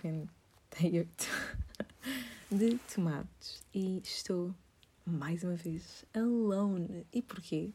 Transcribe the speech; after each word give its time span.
58 0.00 1.28
de 2.50 2.78
tomates 2.94 3.62
e 3.74 4.00
estou 4.04 4.54
mais 5.04 5.42
uma 5.42 5.54
vez 5.54 6.04
alone. 6.14 7.06
E 7.12 7.22
porquê? 7.22 7.72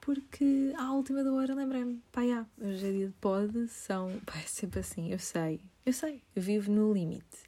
Porque 0.00 0.72
à 0.76 0.92
última 0.92 1.24
da 1.24 1.32
hora 1.32 1.54
lembrei-me, 1.54 2.02
pá, 2.12 2.26
já, 2.26 2.46
hoje 2.60 2.86
é 2.86 2.92
dia 2.92 3.06
de 3.08 3.14
pod, 3.14 3.68
são, 3.68 4.20
pá, 4.26 4.38
é 4.38 4.46
sempre 4.46 4.80
assim, 4.80 5.10
eu 5.10 5.18
sei, 5.18 5.60
eu 5.84 5.92
sei, 5.92 6.22
eu 6.36 6.42
vivo 6.42 6.70
no 6.70 6.92
limite. 6.92 7.38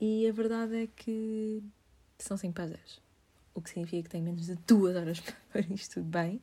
E 0.00 0.28
a 0.28 0.32
verdade 0.32 0.76
é 0.76 0.86
que 0.88 1.62
são 2.18 2.36
5 2.36 2.52
para 2.52 2.64
as 2.64 2.70
10, 2.70 3.02
o 3.54 3.62
que 3.62 3.70
significa 3.70 4.02
que 4.02 4.08
tenho 4.10 4.24
menos 4.24 4.46
de 4.46 4.56
2 4.56 4.96
horas 4.96 5.20
para 5.50 5.60
isto 5.72 5.94
tudo 5.94 6.06
bem. 6.06 6.40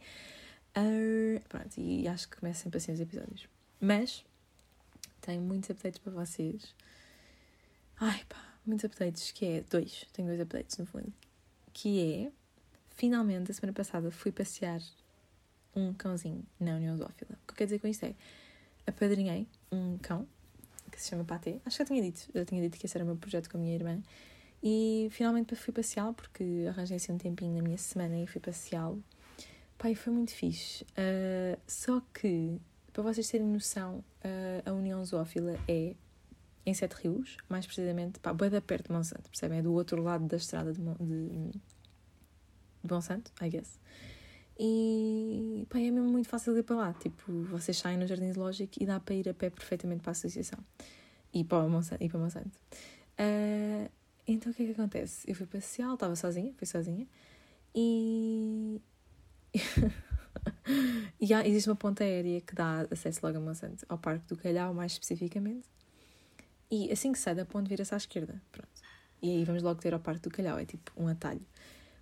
Uh, 0.76 1.40
pronto, 1.48 1.78
e 1.78 2.08
acho 2.08 2.28
que 2.30 2.38
começa 2.38 2.64
sempre 2.64 2.78
assim 2.78 2.94
os 2.94 3.00
episódios. 3.00 3.48
Mas 3.80 4.26
tenho 5.24 5.42
muitos 5.42 5.70
updates 5.70 6.00
para 6.00 6.12
vocês. 6.12 6.76
Ai 8.00 8.24
pá, 8.28 8.56
muitos 8.66 8.86
updates, 8.86 9.32
que 9.32 9.46
é 9.46 9.62
dois, 9.62 10.06
tenho 10.14 10.28
dois 10.28 10.40
updates 10.40 10.78
no 10.78 10.86
fundo. 10.86 11.12
Que 11.72 12.26
é, 12.26 12.32
finalmente, 12.92 13.50
a 13.50 13.54
semana 13.54 13.74
passada 13.74 14.12
fui 14.12 14.32
passear 14.32 14.82
um 15.76 15.94
cãozinho 15.94 16.44
na 16.60 16.76
União 16.76 16.96
Zoófila. 16.98 17.32
O 17.32 17.48
que 17.48 17.54
eu 17.54 17.56
quero 17.56 17.68
dizer 17.68 17.80
com 17.80 17.88
isto 17.88 18.06
é, 18.06 18.14
apadrinhei 18.86 19.48
um 19.72 19.98
cão 19.98 20.28
que 20.92 21.02
se 21.02 21.10
chama 21.10 21.24
Patê. 21.24 21.60
Acho 21.66 21.78
que 21.78 21.84
já 21.84 21.86
tinha 21.86 22.02
dito, 22.02 22.30
já 22.34 22.46
tinha 22.46 22.62
dito 22.62 22.78
que 22.78 22.86
esse 22.86 22.96
era 22.96 23.04
o 23.04 23.08
meu 23.08 23.16
projeto 23.16 23.50
com 23.50 23.58
a 23.58 23.60
minha 23.62 23.74
irmã. 23.74 24.02
E 24.62 25.08
finalmente 25.12 25.56
fui 25.56 25.74
passeá-lo, 25.74 26.14
porque 26.14 26.66
arranjei 26.70 26.98
assim 26.98 27.12
um 27.12 27.18
tempinho 27.18 27.56
na 27.56 27.62
minha 27.62 27.78
semana 27.78 28.18
e 28.22 28.28
fui 28.28 28.40
passeá-lo. 28.40 29.04
Pai, 29.78 29.96
foi 29.96 30.14
muito 30.14 30.32
fixe. 30.32 30.84
Uh, 30.84 31.60
só 31.68 32.02
que, 32.14 32.60
para 32.94 33.04
vocês 33.04 33.28
terem 33.28 33.48
noção, 33.48 34.04
uh, 34.24 34.70
a 34.70 34.72
União 34.72 35.04
Zoófila 35.04 35.58
é 35.68 35.96
em 36.66 36.74
Sete 36.74 36.94
Rios, 36.94 37.38
mais 37.50 37.66
precisamente, 37.66 38.20
pá, 38.20 38.34
bem 38.34 38.50
da 38.50 38.62
perto 38.62 38.88
de 38.88 38.94
Monsanto, 38.94 39.30
percebem? 39.30 39.60
É 39.60 39.62
do 39.62 39.74
outro 39.74 40.02
lado 40.02 40.26
da 40.26 40.38
estrada 40.38 40.72
de, 40.72 40.80
de, 40.80 41.52
de 42.84 42.90
Monsanto, 42.90 43.32
I 43.42 43.50
guess. 43.50 43.80
E 44.58 45.66
pá, 45.70 45.80
é 45.80 45.92
mesmo 45.92 46.10
muito 46.10 46.30
fácil 46.30 46.58
ir 46.58 46.64
para 46.64 46.76
lá. 46.76 46.94
Tipo, 46.94 47.32
vocês 47.44 47.76
saem 47.78 47.98
no 47.98 48.06
Jardim 48.06 48.32
Zoológico 48.32 48.74
e 48.80 48.86
dá 48.86 49.00
para 49.00 49.16
ir 49.16 49.28
a 49.28 49.34
pé 49.34 49.50
perfeitamente 49.50 50.02
para 50.02 50.12
a 50.12 50.14
associação 50.14 50.60
e 51.34 51.44
para 51.44 51.68
Monsanto. 51.68 52.04
E 52.04 52.08
para 52.08 52.20
Monsanto. 52.20 52.58
Uh, 53.20 53.90
então 54.28 54.52
o 54.52 54.56
que 54.56 54.64
é 54.64 54.66
que 54.68 54.72
acontece? 54.72 55.30
Eu 55.30 55.36
fui 55.36 55.48
passear, 55.48 55.94
estava 55.94 56.16
sozinha, 56.16 56.54
fui 56.54 56.68
sozinha, 56.68 57.08
e 57.76 58.80
e 61.20 61.34
há, 61.34 61.46
existe 61.48 61.70
uma 61.70 61.76
ponta 61.76 62.04
aérea 62.04 62.42
que 62.42 62.56
dá 62.56 62.88
acesso 62.92 63.20
logo 63.24 63.38
a 63.38 63.42
Monsanto, 63.42 63.86
ao 63.90 63.98
Parque 63.98 64.28
do 64.28 64.38
Calhau, 64.38 64.74
mais 64.74 64.94
especificamente. 64.94 65.68
E 66.72 66.92
assim 66.92 67.12
que 67.12 67.20
sai 67.20 67.36
da 67.36 67.46
ponte, 67.46 67.70
vira-se 67.70 67.94
à 67.94 67.98
esquerda. 67.98 68.42
Pronto. 68.52 68.70
E 69.22 69.30
aí 69.30 69.44
vamos 69.46 69.64
logo 69.64 69.80
ter 69.80 69.94
ao 69.94 70.00
Parque 70.00 70.22
do 70.22 70.30
Calhau, 70.30 70.58
é 70.58 70.66
tipo 70.66 70.92
um 70.98 71.08
atalho. 71.08 71.46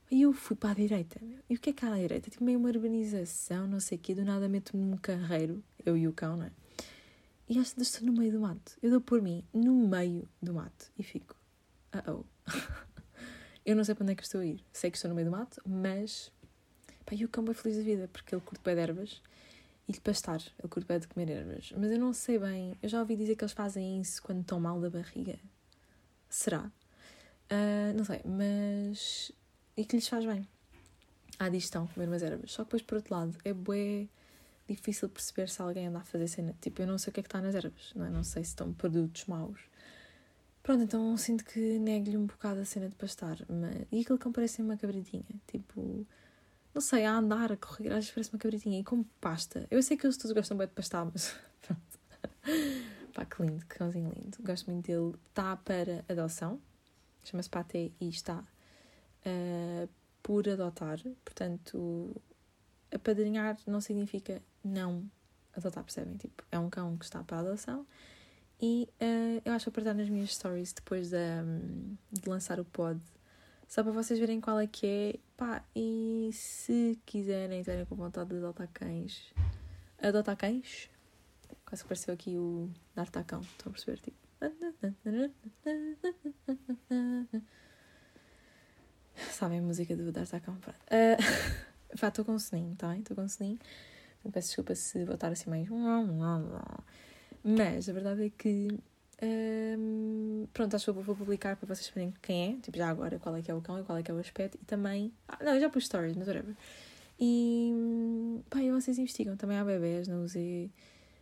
E 0.09 0.23
eu 0.23 0.34
fui 0.34 0.56
para 0.56 0.72
a 0.72 0.73
direita. 0.73 1.20
Meu. 1.22 1.40
E 1.50 1.56
o 1.56 1.59
que 1.59 1.70
é 1.70 1.73
que 1.73 1.86
há 1.86 1.94
à 1.94 1.98
direita? 1.98 2.30
Tipo 2.30 2.44
meio 2.44 2.59
uma 2.59 2.68
urbanização, 2.68 3.66
não 3.66 3.80
sei 3.80 3.98
o 3.98 4.02
quê. 4.02 4.14
Do 4.14 4.26
nada 4.26 4.50
meto-me 4.50 4.84
num 4.84 4.98
carreiro, 4.98 5.64
eu 5.86 5.96
e 5.96 6.08
o 6.08 6.12
cão, 6.12 6.36
não 6.36 6.46
é? 6.46 6.52
E 7.48 7.59
acho 7.59 7.75
que 7.75 7.81
estou 7.81 8.06
no 8.06 8.14
meio 8.14 8.31
do 8.31 8.40
mato. 8.40 8.78
Eu 8.81 8.90
dou 8.90 9.02
por 9.02 9.22
mim 9.22 9.44
no 9.53 9.73
meio 9.88 10.28
do 10.42 10.53
mato 10.53 10.92
e 10.98 11.03
fico. 11.03 11.36
Uh 11.94 12.12
oh. 12.12 12.25
eu 13.66 13.75
não 13.75 13.84
sei 13.84 13.96
para 13.96 14.03
onde 14.03 14.14
é 14.14 14.16
que 14.16 14.23
estou 14.23 14.42
a 14.42 14.46
ir. 14.46 14.64
Sei 14.73 14.90
que 14.92 14.98
estou 14.98 15.09
no 15.09 15.16
meio 15.16 15.30
do 15.30 15.31
mato, 15.31 15.62
mas 15.66 16.31
Pá, 17.12 17.16
e 17.16 17.26
o 17.26 17.30
cão 17.30 17.45
é 17.50 17.54
feliz 17.54 17.78
da 17.78 17.84
vida, 17.84 18.09
porque 18.12 18.34
ele 18.34 18.42
curte 18.42 18.64
bem 18.64 18.73
de 18.73 18.81
ervas 18.81 19.22
e 19.88 19.92
de 19.92 20.00
pastar, 20.00 20.42
ele 20.58 20.70
curte 20.70 20.88
bem 20.88 20.98
de 20.98 21.08
comer 21.08 21.30
ervas. 21.30 21.73
Mas 21.78 21.91
eu 21.91 22.00
não 22.00 22.13
sei 22.13 22.40
bem, 22.40 22.78
eu 22.81 22.88
já 22.88 23.00
ouvi 23.00 23.18
dizer 23.18 23.36
que 23.36 23.44
eles 23.44 23.52
fazem 23.52 24.00
isso 24.00 24.22
quando 24.24 24.40
estão 24.41 24.59
mal 24.59 24.80
da 24.80 24.90
barriga. 24.90 25.38
Será? 26.30 26.72
Uh, 27.52 27.94
não 27.97 28.06
sei, 28.06 28.22
mas. 28.24 29.31
E 29.75 29.84
que 29.84 29.97
lhes 29.97 30.08
faz 30.08 30.25
bem. 30.25 30.47
À 31.38 31.50
digestão, 31.50 31.88
comer 31.88 32.08
umas 32.08 32.24
ervas. 32.24 32.52
Só 32.52 32.63
que 32.63 32.68
depois, 32.68 32.81
por 32.81 32.96
outro 32.96 33.13
lado, 33.13 33.38
é 33.44 33.53
bué 33.53 34.07
difícil 34.68 35.09
perceber 35.09 35.50
se 35.50 35.62
alguém 35.62 35.88
anda 35.88 36.00
a 36.00 36.03
fazer 36.06 36.30
cena. 36.30 36.56
Tipo, 36.62 36.84
eu 36.84 36.88
não 36.88 36.97
sei 36.97 37.12
o 37.12 37.13
que 37.13 37.19
é 37.19 37.24
que 37.24 37.28
está 37.28 37.41
nas 37.41 37.56
ervas, 37.56 37.91
não 37.94 38.06
é? 38.06 38.09
Não 38.09 38.24
sei 38.24 38.44
se 38.44 38.52
estão 38.52 38.72
produtos 38.72 39.25
maus. 39.25 39.59
Pronto, 40.63 40.84
então 40.84 41.18
sinto 41.18 41.44
que 41.44 41.59
nego-lhe 41.80 42.16
um 42.16 42.25
bocado 42.25 42.62
a 42.62 42.66
cena 42.66 42.88
de 42.88 42.96
pastar. 42.96 43.38
Mas... 43.50 43.86
E 43.91 44.02
aquele 44.02 44.19
cão 44.19 44.31
parece 44.31 44.62
uma 44.62 44.78
cabritinha. 44.78 45.25
Tipo, 45.47 46.06
não 46.74 46.82
sei, 46.82 47.06
a 47.06 47.18
andar, 47.18 47.52
a 47.52 47.58
correr, 47.58 47.90
às 47.90 48.06
vezes 48.06 48.12
parece 48.12 48.34
uma 48.34 48.40
cabritinha 48.40 48.80
e 48.80 48.84
com 48.84 49.04
pasta. 49.20 49.68
Eu 49.70 49.82
sei 49.84 49.98
que 49.98 50.06
eles 50.06 50.18
todos 50.18 50.32
gostam 50.32 50.58
bem 50.58 50.68
de 50.68 50.74
pastar, 50.74 51.06
mas 51.06 51.36
pronto. 51.62 52.00
Pá, 53.14 53.26
que 53.26 53.42
lindo, 53.42 53.66
que 53.66 53.78
cãozinho 53.78 54.12
lindo. 54.16 54.38
Gosto 54.42 54.72
muito 54.72 54.86
dele. 54.86 55.16
Está 55.30 55.58
para 55.58 56.06
adoção, 56.08 56.62
chama-se 57.24 57.50
Paté 57.50 57.92
e 58.00 58.10
está 58.10 58.40
uh, 58.40 59.90
por 60.24 60.48
adotar. 60.48 61.00
Portanto, 61.26 62.22
apadrinhar 62.92 63.58
não 63.68 63.81
significa 63.81 64.42
não 64.64 65.10
adotar, 65.56 65.84
percebem? 65.84 66.16
Tipo, 66.18 66.44
é 66.52 66.58
um 66.58 66.70
cão 66.70 66.98
que 66.98 67.04
está 67.04 67.24
para 67.24 67.40
adoção. 67.40 67.86
E 68.62 68.88
uh, 69.02 69.42
eu 69.44 69.54
acho 69.54 69.66
que 69.66 69.72
partilhar 69.72 69.96
nas 69.96 70.08
minhas 70.08 70.34
stories 70.34 70.72
depois 70.72 71.10
de, 71.10 71.18
um, 71.18 71.98
de 72.12 72.30
lançar 72.30 72.60
o 72.60 72.66
pod 72.66 73.02
só 73.72 73.82
para 73.84 73.94
vocês 73.94 74.20
verem 74.20 74.42
qual 74.42 74.59
é 74.59 74.68
que 74.68 74.86
é. 74.86 75.16
Pá, 75.38 75.64
e 75.74 76.30
se 76.34 77.00
quiserem, 77.06 77.64
terem 77.64 77.86
com 77.86 77.96
vontade 77.96 78.30
de 78.30 78.36
adotar 78.36 78.68
cães. 78.74 79.34
Adotar 79.98 80.36
cães? 80.36 80.90
Quase 81.66 81.81
que 81.81 81.88
pareceu 81.88 82.14
aqui 82.14 82.38
o 82.38 82.70
D'Artacão. 82.94 83.40
Estão 83.40 83.70
a 83.70 83.72
perceber? 83.72 83.98
Tipo. 84.02 84.18
Sabem 89.31 89.60
a 89.60 89.62
música 89.62 89.96
do 89.96 90.12
D'Artacão? 90.12 90.56
Uh, 90.56 91.98
pá, 91.98 92.10
estou 92.10 92.26
com 92.26 92.38
soninho, 92.38 92.76
tá? 92.76 92.98
Estou 92.98 93.16
com 93.16 93.26
soninho. 93.30 93.58
Peço 94.34 94.48
desculpa 94.50 94.76
se 94.76 95.06
vou 95.06 95.16
estar 95.16 95.31
assim 95.31 95.50
mais. 95.50 95.70
Mas 97.42 97.88
a 97.88 97.94
verdade 97.94 98.26
é 98.26 98.30
que 98.30 98.68
pronto, 100.54 100.76
acho 100.76 100.86
que 100.86 100.92
vou 100.92 101.16
publicar 101.16 101.56
para 101.56 101.74
vocês 101.74 101.90
verem 101.90 102.14
quem 102.22 102.54
é, 102.54 102.62
tipo, 102.62 102.78
já 102.78 102.90
agora, 102.90 103.20
qual 103.20 103.36
é 103.36 103.42
que 103.42 103.52
é 103.52 103.54
o 103.54 103.62
cão 103.62 103.80
e 103.80 103.84
qual 103.84 103.98
é 103.98 104.04
que 104.04 104.12
é 104.12 104.14
o 104.14 104.20
aspecto. 104.20 104.58
E 104.62 104.66
também. 104.66 105.14
Ah, 105.28 105.38
não, 105.44 105.54
eu 105.54 105.62
já 105.62 105.70
pus 105.70 105.86
stories, 105.86 106.16
mas 106.16 106.28
whatever. 106.28 106.56
E. 107.20 107.72
pá, 108.50 108.62
e 108.62 108.72
vocês 108.72 108.98
investigam. 108.98 109.36
Também 109.38 109.58
há 109.58 109.64
bebés, 109.64 110.08
não 110.08 110.24
usei. 110.24 110.72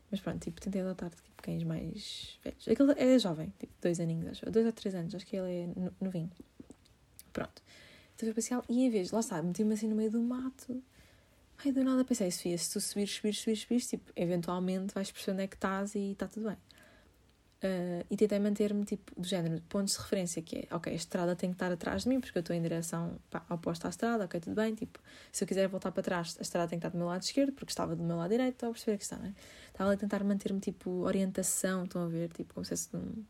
Mas 0.09 0.19
pronto, 0.21 0.39
tipo, 0.39 0.59
tentei 0.59 0.81
adotar 0.81 1.09
tipo, 1.09 1.41
cães 1.41 1.63
mais 1.63 2.39
velhos. 2.43 2.67
Aquele 2.67 2.93
é 2.93 3.19
jovem, 3.19 3.53
tipo, 3.59 3.73
dois 3.81 3.99
aninhos, 3.99 4.27
acho. 4.29 4.49
Dois 4.49 4.65
ou 4.65 4.71
três 4.71 4.95
anos, 4.95 5.13
acho 5.13 5.25
que 5.25 5.35
ele 5.35 5.51
é 5.51 5.91
novinho. 6.01 6.31
Pronto. 7.33 7.61
Então 8.15 8.33
passear 8.33 8.63
e 8.67 8.83
em 8.85 8.89
vez, 8.89 9.11
lá 9.11 9.21
está, 9.21 9.41
meti-me 9.41 9.73
assim 9.73 9.87
no 9.87 9.95
meio 9.95 10.11
do 10.11 10.21
mato. 10.21 10.81
Ai, 11.63 11.71
do 11.71 11.83
nada 11.83 12.03
pensei, 12.05 12.31
Sofia, 12.31 12.57
se 12.57 12.71
tu 12.71 12.81
subires, 12.81 13.15
subires, 13.15 13.39
subires, 13.39 13.61
subires, 13.61 13.87
tipo, 13.87 14.11
eventualmente 14.15 14.93
vais 14.93 15.11
perceber 15.11 15.33
onde 15.33 15.43
é 15.43 15.47
que 15.47 15.55
estás 15.55 15.95
e 15.95 16.11
está 16.11 16.27
tudo 16.27 16.47
bem. 16.47 16.57
Uh, 17.61 18.05
e 18.09 18.15
tentei 18.15 18.39
manter-me 18.39 18.85
tipo 18.85 19.19
do 19.19 19.27
género, 19.27 19.61
pontos 19.67 19.93
de 19.93 19.99
referência, 19.99 20.41
que 20.41 20.59
é 20.59 20.73
ok, 20.73 20.93
a 20.93 20.95
estrada 20.95 21.35
tem 21.35 21.49
que 21.49 21.55
estar 21.55 21.69
atrás 21.69 22.03
de 22.03 22.09
mim, 22.09 22.21
porque 22.21 22.37
eu 22.37 22.39
estou 22.39 22.55
em 22.55 22.61
direção 22.61 23.19
pá, 23.29 23.45
oposta 23.49 23.87
à 23.87 23.89
estrada, 23.89 24.23
ok, 24.23 24.39
tudo 24.39 24.55
bem, 24.55 24.73
tipo, 24.73 24.97
se 25.29 25.43
eu 25.43 25.47
quiser 25.47 25.67
voltar 25.67 25.91
para 25.91 26.01
trás, 26.01 26.37
a 26.39 26.41
estrada 26.41 26.69
tem 26.69 26.79
que 26.79 26.85
estar 26.85 26.95
do 26.95 26.97
meu 26.97 27.07
lado 27.07 27.21
esquerdo, 27.21 27.51
porque 27.51 27.69
estava 27.69 27.97
do 27.97 28.01
meu 28.03 28.15
lado 28.15 28.29
direito, 28.29 28.53
estou 28.53 28.69
a 28.69 28.71
perceber 28.71 28.95
a 28.95 28.97
questão, 28.97 29.19
não 29.19 29.25
é? 29.25 29.33
Estava 29.67 29.91
a 29.91 29.97
tentar 29.97 30.23
manter-me 30.23 30.61
tipo 30.61 30.89
orientação, 31.01 31.83
estão 31.83 32.03
a 32.05 32.07
ver, 32.07 32.29
tipo, 32.31 32.53
como 32.53 32.63
se 32.63 32.69
fosse 32.69 32.95
um. 32.95 33.25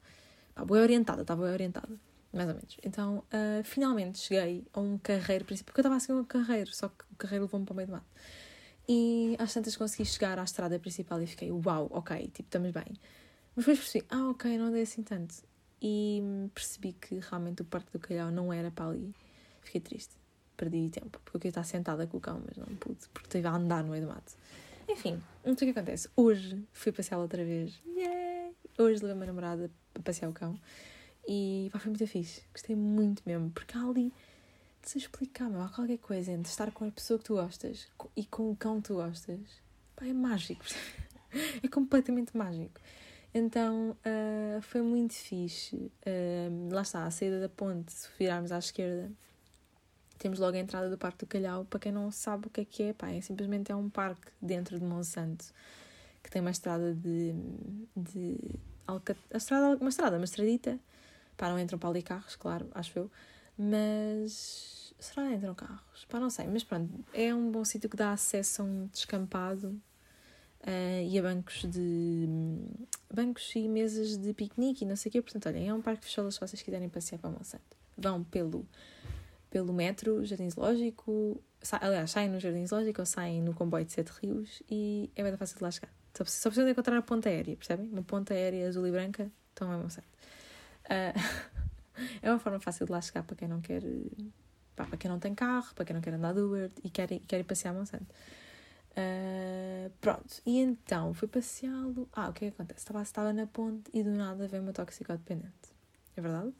pá, 0.53 0.63
boa 0.63 0.79
orientada, 0.81 1.23
estava 1.23 1.41
boa 1.41 1.51
orientada, 1.51 1.89
mais 2.31 2.49
ou 2.49 2.53
menos. 2.53 2.77
Então, 2.83 3.23
uh, 3.33 3.63
finalmente 3.63 4.19
cheguei 4.19 4.63
a 4.71 4.79
um 4.79 4.99
carreiro 4.99 5.43
principal, 5.43 5.65
porque 5.71 5.79
eu 5.79 5.81
estava 5.81 5.95
a 5.95 5.99
seguir 5.99 6.13
um 6.13 6.23
carreiro, 6.23 6.71
só 6.71 6.87
que 6.87 7.03
o 7.11 7.15
carreiro 7.15 7.45
levou-me 7.45 7.65
para 7.65 7.73
o 7.73 7.75
meio 7.75 7.87
do 7.87 7.93
mato. 7.93 8.05
E 8.87 9.35
às 9.39 9.51
tantas 9.53 9.75
consegui 9.75 10.05
chegar 10.05 10.37
à 10.37 10.43
estrada 10.43 10.77
principal 10.77 11.19
e 11.19 11.25
fiquei, 11.25 11.51
uau, 11.51 11.87
ok, 11.91 12.27
tipo, 12.27 12.47
estamos 12.47 12.69
bem. 12.71 12.95
Mas 13.59 13.65
depois 13.65 13.79
percebi, 13.79 14.05
ah, 14.09 14.29
ok, 14.29 14.57
não 14.57 14.67
andei 14.67 14.83
assim 14.83 15.03
tanto. 15.03 15.35
E 15.81 16.23
percebi 16.55 16.93
que 16.93 17.19
realmente 17.19 17.61
o 17.61 17.65
Parque 17.65 17.91
do 17.91 17.99
Calhau 17.99 18.31
não 18.31 18.53
era 18.53 18.71
para 18.71 18.85
ali. 18.85 19.13
Fiquei 19.61 19.81
triste. 19.81 20.15
Perdi 20.55 20.87
tempo, 20.87 21.19
porque 21.19 21.35
eu 21.35 21.41
queria 21.41 21.49
estar 21.49 21.65
sentada 21.65 22.07
com 22.07 22.15
o 22.15 22.21
cão, 22.21 22.41
mas 22.45 22.55
não 22.55 22.73
pude, 22.77 23.09
porque 23.13 23.27
estive 23.27 23.45
a 23.49 23.51
andar 23.51 23.83
no 23.83 23.91
meio 23.91 24.05
do 24.05 24.07
mato. 24.13 24.31
Enfim, 24.87 25.21
não 25.43 25.57
sei 25.57 25.69
o 25.69 25.73
que 25.73 25.77
acontece. 25.77 26.07
Hoje 26.15 26.65
fui 26.71 26.93
passear 26.93 27.17
outra 27.19 27.43
vez. 27.43 27.77
Yay! 27.85 28.55
Hoje 28.77 29.01
levei 29.01 29.11
a 29.11 29.15
minha 29.15 29.27
namorada 29.27 29.69
para 29.93 30.03
passear 30.03 30.29
o 30.29 30.33
cão. 30.33 30.57
E 31.27 31.69
pá, 31.73 31.79
foi 31.79 31.89
muito 31.89 32.07
fixe. 32.07 32.41
Gostei 32.53 32.77
muito 32.77 33.21
mesmo, 33.25 33.49
porque 33.51 33.77
há 33.77 33.81
ali 33.81 34.13
de 34.81 34.89
se 34.89 34.99
explicar, 34.99 35.49
meu, 35.49 35.61
há 35.61 35.67
qualquer 35.67 35.97
coisa 35.97 36.31
entre 36.31 36.49
estar 36.49 36.71
com 36.71 36.87
a 36.87 36.91
pessoa 36.91 37.19
que 37.19 37.25
tu 37.25 37.33
gostas 37.33 37.89
e 38.15 38.23
com 38.23 38.51
o 38.51 38.55
cão 38.55 38.81
que 38.81 38.87
tu 38.87 38.93
gostas. 38.93 39.41
Pá, 39.97 40.05
é 40.05 40.13
mágico. 40.13 40.63
é 41.61 41.67
completamente 41.67 42.37
mágico. 42.37 42.79
Então 43.33 43.91
uh, 43.91 44.61
foi 44.61 44.81
muito 44.81 45.13
fixe. 45.13 45.75
Uh, 45.75 46.73
lá 46.73 46.81
está, 46.81 47.05
a 47.05 47.11
saída 47.11 47.39
da 47.39 47.49
ponte, 47.49 47.91
se 47.91 48.09
virarmos 48.17 48.51
à 48.51 48.57
esquerda, 48.57 49.11
temos 50.17 50.39
logo 50.39 50.57
a 50.57 50.59
entrada 50.59 50.89
do 50.89 50.97
Parque 50.97 51.19
do 51.19 51.27
Calhau. 51.27 51.65
Para 51.65 51.79
quem 51.79 51.91
não 51.91 52.11
sabe 52.11 52.47
o 52.47 52.49
que 52.49 52.61
é 52.61 52.65
que 52.65 52.83
é, 52.83 52.93
pá, 52.93 53.09
é 53.11 53.21
simplesmente 53.21 53.71
é 53.71 53.75
um 53.75 53.89
parque 53.89 54.31
dentro 54.41 54.79
de 54.79 54.85
Monsanto 54.85 55.45
que 56.21 56.29
tem 56.29 56.41
uma 56.41 56.51
estrada 56.51 56.93
de, 56.93 57.33
de 57.95 58.37
Alcat... 58.85 59.19
estrada, 59.33 59.77
uma 59.77 59.89
estrada, 59.89 60.17
uma 60.17 60.25
estradita. 60.25 60.79
Pá, 61.37 61.49
não 61.49 61.59
entram 61.59 61.79
para 61.79 61.89
ali 61.89 62.03
carros, 62.03 62.35
claro, 62.35 62.67
acho 62.73 62.97
eu. 62.99 63.11
Mas. 63.57 64.93
Será 64.99 65.27
que 65.27 65.35
entram 65.35 65.55
carros? 65.55 66.05
Pá, 66.09 66.19
não 66.19 66.29
sei. 66.29 66.47
Mas 66.47 66.63
pronto, 66.63 67.05
é 67.13 67.33
um 67.33 67.49
bom 67.51 67.63
sítio 67.63 67.89
que 67.89 67.95
dá 67.95 68.11
acesso 68.11 68.61
a 68.61 68.65
um 68.65 68.87
descampado 68.87 69.79
uh, 70.61 71.07
e 71.07 71.17
a 71.17 71.21
bancos 71.21 71.63
de. 71.63 72.27
bancos 73.13 73.55
e 73.55 73.67
mesas 73.67 74.17
de 74.17 74.33
piquenique 74.33 74.83
e 74.83 74.87
não 74.87 74.95
sei 74.95 75.09
o 75.09 75.13
quê. 75.13 75.21
Portanto, 75.21 75.47
olhem, 75.47 75.67
é 75.67 75.73
um 75.73 75.81
parque 75.81 76.05
fechado 76.05 76.31
se 76.31 76.39
vocês 76.39 76.61
quiserem 76.61 76.89
passear 76.89 77.19
para 77.19 77.29
Monsanto. 77.29 77.77
Vão 77.97 78.23
pelo, 78.23 78.65
pelo 79.49 79.73
metro, 79.73 80.25
Jardim 80.25 80.49
Zoológico. 80.49 81.41
Aliás, 81.81 82.11
saem 82.11 82.29
no 82.29 82.39
Jardim 82.39 82.65
Zoológico 82.65 83.01
ou 83.01 83.05
saem 83.05 83.41
no 83.41 83.53
comboio 83.53 83.85
de 83.85 83.91
Sete 83.91 84.11
Rios 84.21 84.63
e 84.69 85.09
é 85.15 85.23
bem 85.23 85.35
fácil 85.35 85.57
de 85.57 85.63
lá 85.63 85.71
chegar. 85.71 85.93
Só, 86.13 86.23
só 86.25 86.49
precisam 86.49 86.69
encontrar 86.69 86.97
a 86.97 87.01
ponta 87.01 87.29
aérea, 87.29 87.55
percebem? 87.55 87.87
Uma 87.87 88.03
ponta 88.03 88.33
aérea 88.33 88.67
azul 88.67 88.87
e 88.87 88.91
branca, 88.91 89.31
então 89.53 89.71
é 89.71 89.77
Monsanto. 89.77 90.07
Uh, 90.85 91.49
é 92.21 92.29
uma 92.29 92.39
forma 92.39 92.59
fácil 92.59 92.85
de 92.85 92.91
lá 92.91 93.01
chegar 93.01 93.23
para 93.23 93.35
quem 93.35 93.47
não 93.47 93.61
quer. 93.61 93.83
Pá, 94.75 94.85
para 94.85 94.97
quem 94.97 95.11
não 95.11 95.19
tem 95.19 95.35
carro, 95.35 95.73
para 95.75 95.83
quem 95.83 95.93
não 95.93 96.01
quer 96.01 96.13
andar 96.13 96.33
de 96.33 96.39
Uber 96.39 96.71
e 96.83 96.89
quer, 96.89 97.07
quer 97.07 97.39
ir 97.39 97.43
passear 97.43 97.71
a 97.71 97.77
Monsanto. 97.77 98.07
Uh, 98.99 99.89
pronto, 100.01 100.41
e 100.45 100.59
então 100.59 101.13
fui 101.13 101.27
passeá-lo. 101.27 102.09
Ah, 102.11 102.29
o 102.29 102.33
que 102.33 102.45
é 102.45 102.49
que 102.49 102.55
acontece? 102.55 102.79
Estava, 102.79 103.01
estava 103.01 103.31
na 103.31 103.47
ponte 103.47 103.89
e 103.93 104.03
do 104.03 104.11
nada 104.11 104.47
veio 104.47 104.61
uma 104.61 104.73
toxicodependente. 104.73 105.53
É 106.17 106.21
verdade? 106.21 106.53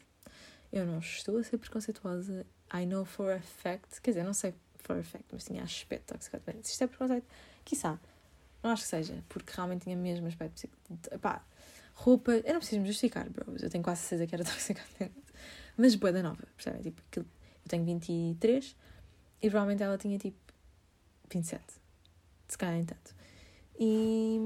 Eu 0.72 0.86
não 0.86 1.00
estou 1.00 1.36
a 1.38 1.44
ser 1.44 1.58
preconceituosa. 1.58 2.46
I 2.72 2.86
know 2.86 3.04
for 3.04 3.32
a 3.32 3.40
fact. 3.40 4.00
Quer 4.00 4.12
dizer, 4.12 4.24
não 4.24 4.32
sei 4.32 4.54
for 4.76 4.96
a 4.96 5.02
fact, 5.02 5.26
mas 5.32 5.44
tinha 5.44 5.62
aspecto 5.62 6.14
toxicodependente. 6.14 6.70
Isto 6.70 6.84
é 6.84 6.86
preconceito, 6.86 7.26
quiçá. 7.64 8.00
Não 8.62 8.70
acho 8.70 8.84
que 8.84 8.88
seja, 8.88 9.22
porque 9.28 9.52
realmente 9.54 9.82
tinha 9.82 9.96
mesmo 9.96 10.26
aspecto. 10.26 10.68
Pá, 11.20 11.44
roupa. 11.94 12.32
Eu 12.32 12.54
não 12.54 12.60
preciso 12.60 12.80
me 12.80 12.86
justificar, 12.86 13.28
bros. 13.28 13.62
Eu 13.62 13.68
tenho 13.68 13.84
quase 13.84 14.02
certeza 14.02 14.26
que 14.26 14.34
era 14.34 14.44
toxicodependente. 14.48 15.30
Mas 15.76 15.94
boa 15.94 16.12
da 16.12 16.22
nova, 16.22 16.42
percebem? 16.56 16.82
Tipo, 16.82 17.02
eu 17.16 17.26
tenho 17.68 17.84
23 17.84 18.76
e 19.42 19.50
provavelmente 19.50 19.82
ela 19.82 19.98
tinha 19.98 20.18
tipo 20.18 20.38
27 21.30 21.79
se 22.52 22.58
calhar 22.58 22.74
nem 22.74 22.84
tanto. 22.84 23.14
E 23.78 24.38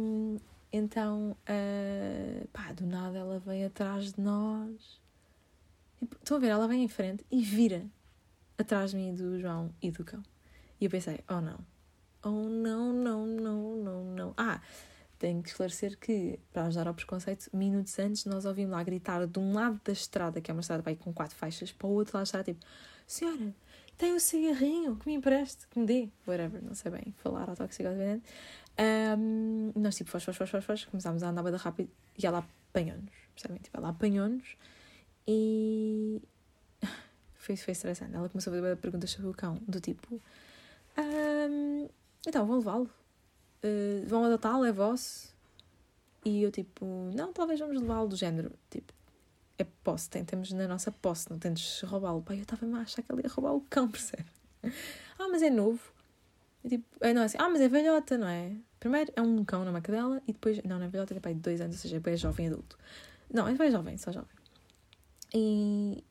então, 0.73 1.37
uh, 1.49 2.49
pá, 2.49 2.73
do 2.73 2.87
nada 2.87 3.19
ela 3.19 3.39
vem 3.39 3.65
atrás 3.65 4.13
de 4.13 4.21
nós. 4.21 5.01
Estão 6.21 6.37
a 6.37 6.41
ver? 6.41 6.49
Ela 6.49 6.67
vem 6.67 6.83
em 6.83 6.89
frente 6.89 7.25
e 7.31 7.43
vira 7.43 7.87
atrás 8.59 8.91
de 8.91 8.97
mim 8.97 9.15
do 9.15 9.39
João 9.39 9.73
e 9.81 9.91
do 9.91 10.05
cão. 10.05 10.23
E 10.81 10.85
eu 10.85 10.91
pensei, 10.91 11.21
oh 11.29 11.41
não, 11.41 11.59
oh 12.25 12.49
não, 12.49 12.93
não, 12.93 13.27
não, 13.27 13.77
não, 13.77 14.05
não. 14.05 14.35
Ah, 14.37 14.61
tenho 15.19 15.43
que 15.43 15.49
esclarecer 15.49 15.99
que, 15.99 16.39
para 16.53 16.67
ajudar 16.67 16.89
ao 16.89 16.95
preconceito, 16.95 17.49
minutos 17.53 17.99
antes 17.99 18.25
nós 18.25 18.45
ouvimos 18.45 18.73
lá 18.73 18.83
gritar 18.83 19.27
de 19.27 19.39
um 19.39 19.55
lado 19.55 19.81
da 19.85 19.93
estrada, 19.93 20.41
que 20.41 20.51
é 20.51 20.55
uma 20.55 20.61
estrada 20.61 20.83
vai, 20.83 20.97
com 20.97 21.13
quatro 21.13 21.37
faixas, 21.37 21.73
para 21.73 21.87
o 21.87 21.91
outro 21.91 22.17
lado 22.17 22.27
está 22.27 22.43
tipo, 22.43 22.65
senhora, 23.07 23.55
tem 23.97 24.13
o 24.15 24.21
cigarrinho 24.21 24.97
que 24.97 25.07
me 25.07 25.15
empreste, 25.15 25.67
que 25.69 25.79
me 25.79 25.87
dê, 25.87 26.09
whatever, 26.27 26.63
não 26.63 26.75
sei 26.75 26.91
bem 26.91 27.15
falar 27.19 27.49
ao 27.49 27.57
toxicodependente. 27.57 28.25
Um, 28.79 29.73
nós, 29.77 29.97
tipo, 29.97 30.11
faz, 30.11 30.25
faz, 30.25 30.37
faz, 30.37 30.51
faz, 30.51 30.65
faz, 30.65 30.85
começámos 30.85 31.23
a 31.23 31.29
andar 31.29 31.43
bem 31.43 31.55
rápido 31.55 31.91
e 32.19 32.27
ela 32.27 32.45
apanhou-nos, 32.71 33.13
percebem? 33.35 33.59
Tipo, 33.63 33.77
ela 33.79 33.89
apanhou-nos 33.91 34.57
e. 35.27 36.21
Foi, 37.45 37.59
foi 37.59 37.73
estressante. 37.73 38.17
Ela 38.17 38.27
começou 38.31 38.51
a 38.55 38.57
fazer 38.57 38.77
perguntas 38.79 39.11
sobre 39.11 39.29
o 39.29 39.35
cão, 39.35 39.59
do 39.69 39.79
tipo: 39.79 40.19
um, 40.97 41.87
Então, 42.27 42.47
vão 42.47 42.57
levá-lo? 42.57 42.91
Uh, 43.63 44.09
vão 44.09 44.25
adotá-lo? 44.25 44.65
É 44.65 44.73
vosso? 44.73 45.35
E 46.25 46.43
eu, 46.43 46.51
tipo, 46.51 46.87
não, 47.15 47.35
talvez 47.35 47.61
vamos 47.61 47.79
levá-lo 47.79 48.09
do 48.09 48.17
género. 48.17 48.51
Tipo, 48.71 48.95
é 49.59 49.65
posse, 49.83 50.11
tentamos 50.11 50.53
na 50.53 50.67
nossa 50.67 50.91
posse, 50.91 51.31
não 51.31 51.39
tentes 51.39 51.81
roubá-lo. 51.83 52.23
Pai, 52.23 52.39
eu 52.39 52.43
estava 52.43 52.67
a 52.67 52.81
achar 52.81 53.03
que 53.03 53.13
ele 53.13 53.23
ia 53.23 53.31
roubar 53.31 53.55
o 53.55 53.61
cão, 53.63 53.89
percebe? 53.91 54.27
ah, 55.19 55.29
mas 55.31 55.43
é 55.43 55.51
novo. 55.51 55.81
É 56.65 56.69
tipo, 56.69 56.85
é, 57.01 57.13
não 57.13 57.23
é 57.23 57.25
assim, 57.27 57.37
ah, 57.39 57.49
mas 57.49 57.61
é 57.61 57.69
velhota, 57.69 58.17
não 58.17 58.27
é? 58.27 58.57
Primeiro 58.81 59.13
é 59.15 59.23
um 59.23 59.45
cão 59.45 59.65
na 59.65 59.81
cadela 59.81 60.21
e 60.27 60.33
depois, 60.33 60.63
não, 60.65 60.79
não 60.79 60.87
é 60.87 60.89
velhota, 60.89 61.15
é 61.15 61.21
pai 61.21 61.35
de 61.35 61.41
dois 61.41 61.61
anos, 61.61 61.77
ou 61.77 61.83
seja, 61.83 62.03
é 62.05 62.17
jovem 62.17 62.49
adulto. 62.49 62.79
Não, 63.33 63.47
é 63.47 63.55
bem 63.55 63.71
jovem, 63.71 63.97
só 63.97 64.11
jovem. 64.13 64.31
E, 65.35 66.05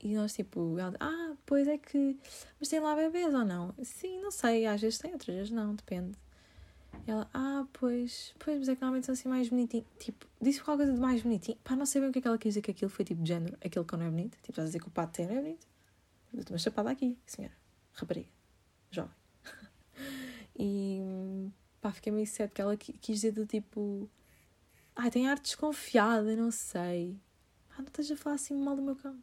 e 0.00 0.14
nós, 0.14 0.32
tipo, 0.34 0.78
ela, 0.78 0.94
ah, 1.00 1.34
pois 1.46 1.66
é 1.66 1.78
que, 1.78 2.18
mas 2.58 2.68
tem 2.68 2.80
lá 2.80 2.94
bebês 2.94 3.34
ou 3.34 3.44
não? 3.44 3.74
Sim, 3.82 4.20
não 4.20 4.30
sei, 4.30 4.66
às 4.66 4.80
vezes 4.80 4.98
tem, 4.98 5.12
outras 5.12 5.34
vezes 5.34 5.50
não, 5.50 5.74
depende. 5.74 6.16
Ela, 7.06 7.28
ah, 7.34 7.66
pois, 7.72 8.34
pois, 8.38 8.58
mas 8.58 8.68
é 8.68 8.74
que 8.74 8.80
normalmente 8.80 9.06
são 9.06 9.12
assim 9.12 9.28
mais 9.28 9.48
bonitinhos. 9.48 9.86
Tipo, 9.98 10.26
disse 10.40 10.62
qualquer 10.62 10.84
coisa 10.84 10.94
de 10.94 11.00
mais 11.00 11.22
bonitinho. 11.22 11.58
Pá, 11.64 11.74
não 11.74 11.86
sei 11.86 12.00
bem 12.00 12.10
o 12.10 12.12
que 12.12 12.18
é 12.18 12.22
que 12.22 12.28
ela 12.28 12.38
quis 12.38 12.50
dizer 12.50 12.62
que 12.62 12.70
aquilo 12.70 12.90
foi 12.90 13.04
tipo 13.04 13.22
de 13.22 13.28
género, 13.28 13.56
aquele 13.64 13.84
que 13.84 13.96
não 13.96 14.06
é 14.06 14.10
bonito. 14.10 14.36
Tipo, 14.36 14.50
estás 14.50 14.66
a 14.66 14.68
dizer 14.68 14.80
que 14.80 14.88
o 14.88 14.90
pato 14.90 15.12
tem 15.14 15.26
não 15.26 15.34
é 15.34 15.40
bonito. 15.40 15.66
Eu 16.32 16.44
uma 16.48 16.58
chapada 16.58 16.90
aqui, 16.90 17.18
senhora, 17.26 17.54
rapariga, 17.92 18.28
jovem. 18.90 19.14
e 20.56 21.50
pá, 21.80 21.90
fiquei 21.90 22.12
meio 22.12 22.26
certo 22.26 22.52
que 22.52 22.60
ela 22.60 22.76
quis 22.76 23.00
dizer 23.02 23.32
do 23.32 23.44
tipo, 23.44 24.08
ai, 24.94 25.10
tem 25.10 25.28
ar 25.28 25.40
desconfiada, 25.40 26.36
não 26.36 26.52
sei. 26.52 27.18
Ah, 27.70 27.78
não 27.78 27.88
estás 27.88 28.08
a 28.10 28.16
falar 28.16 28.36
assim 28.36 28.54
mal 28.54 28.76
do 28.76 28.82
meu 28.82 28.94
cão. 28.94 29.18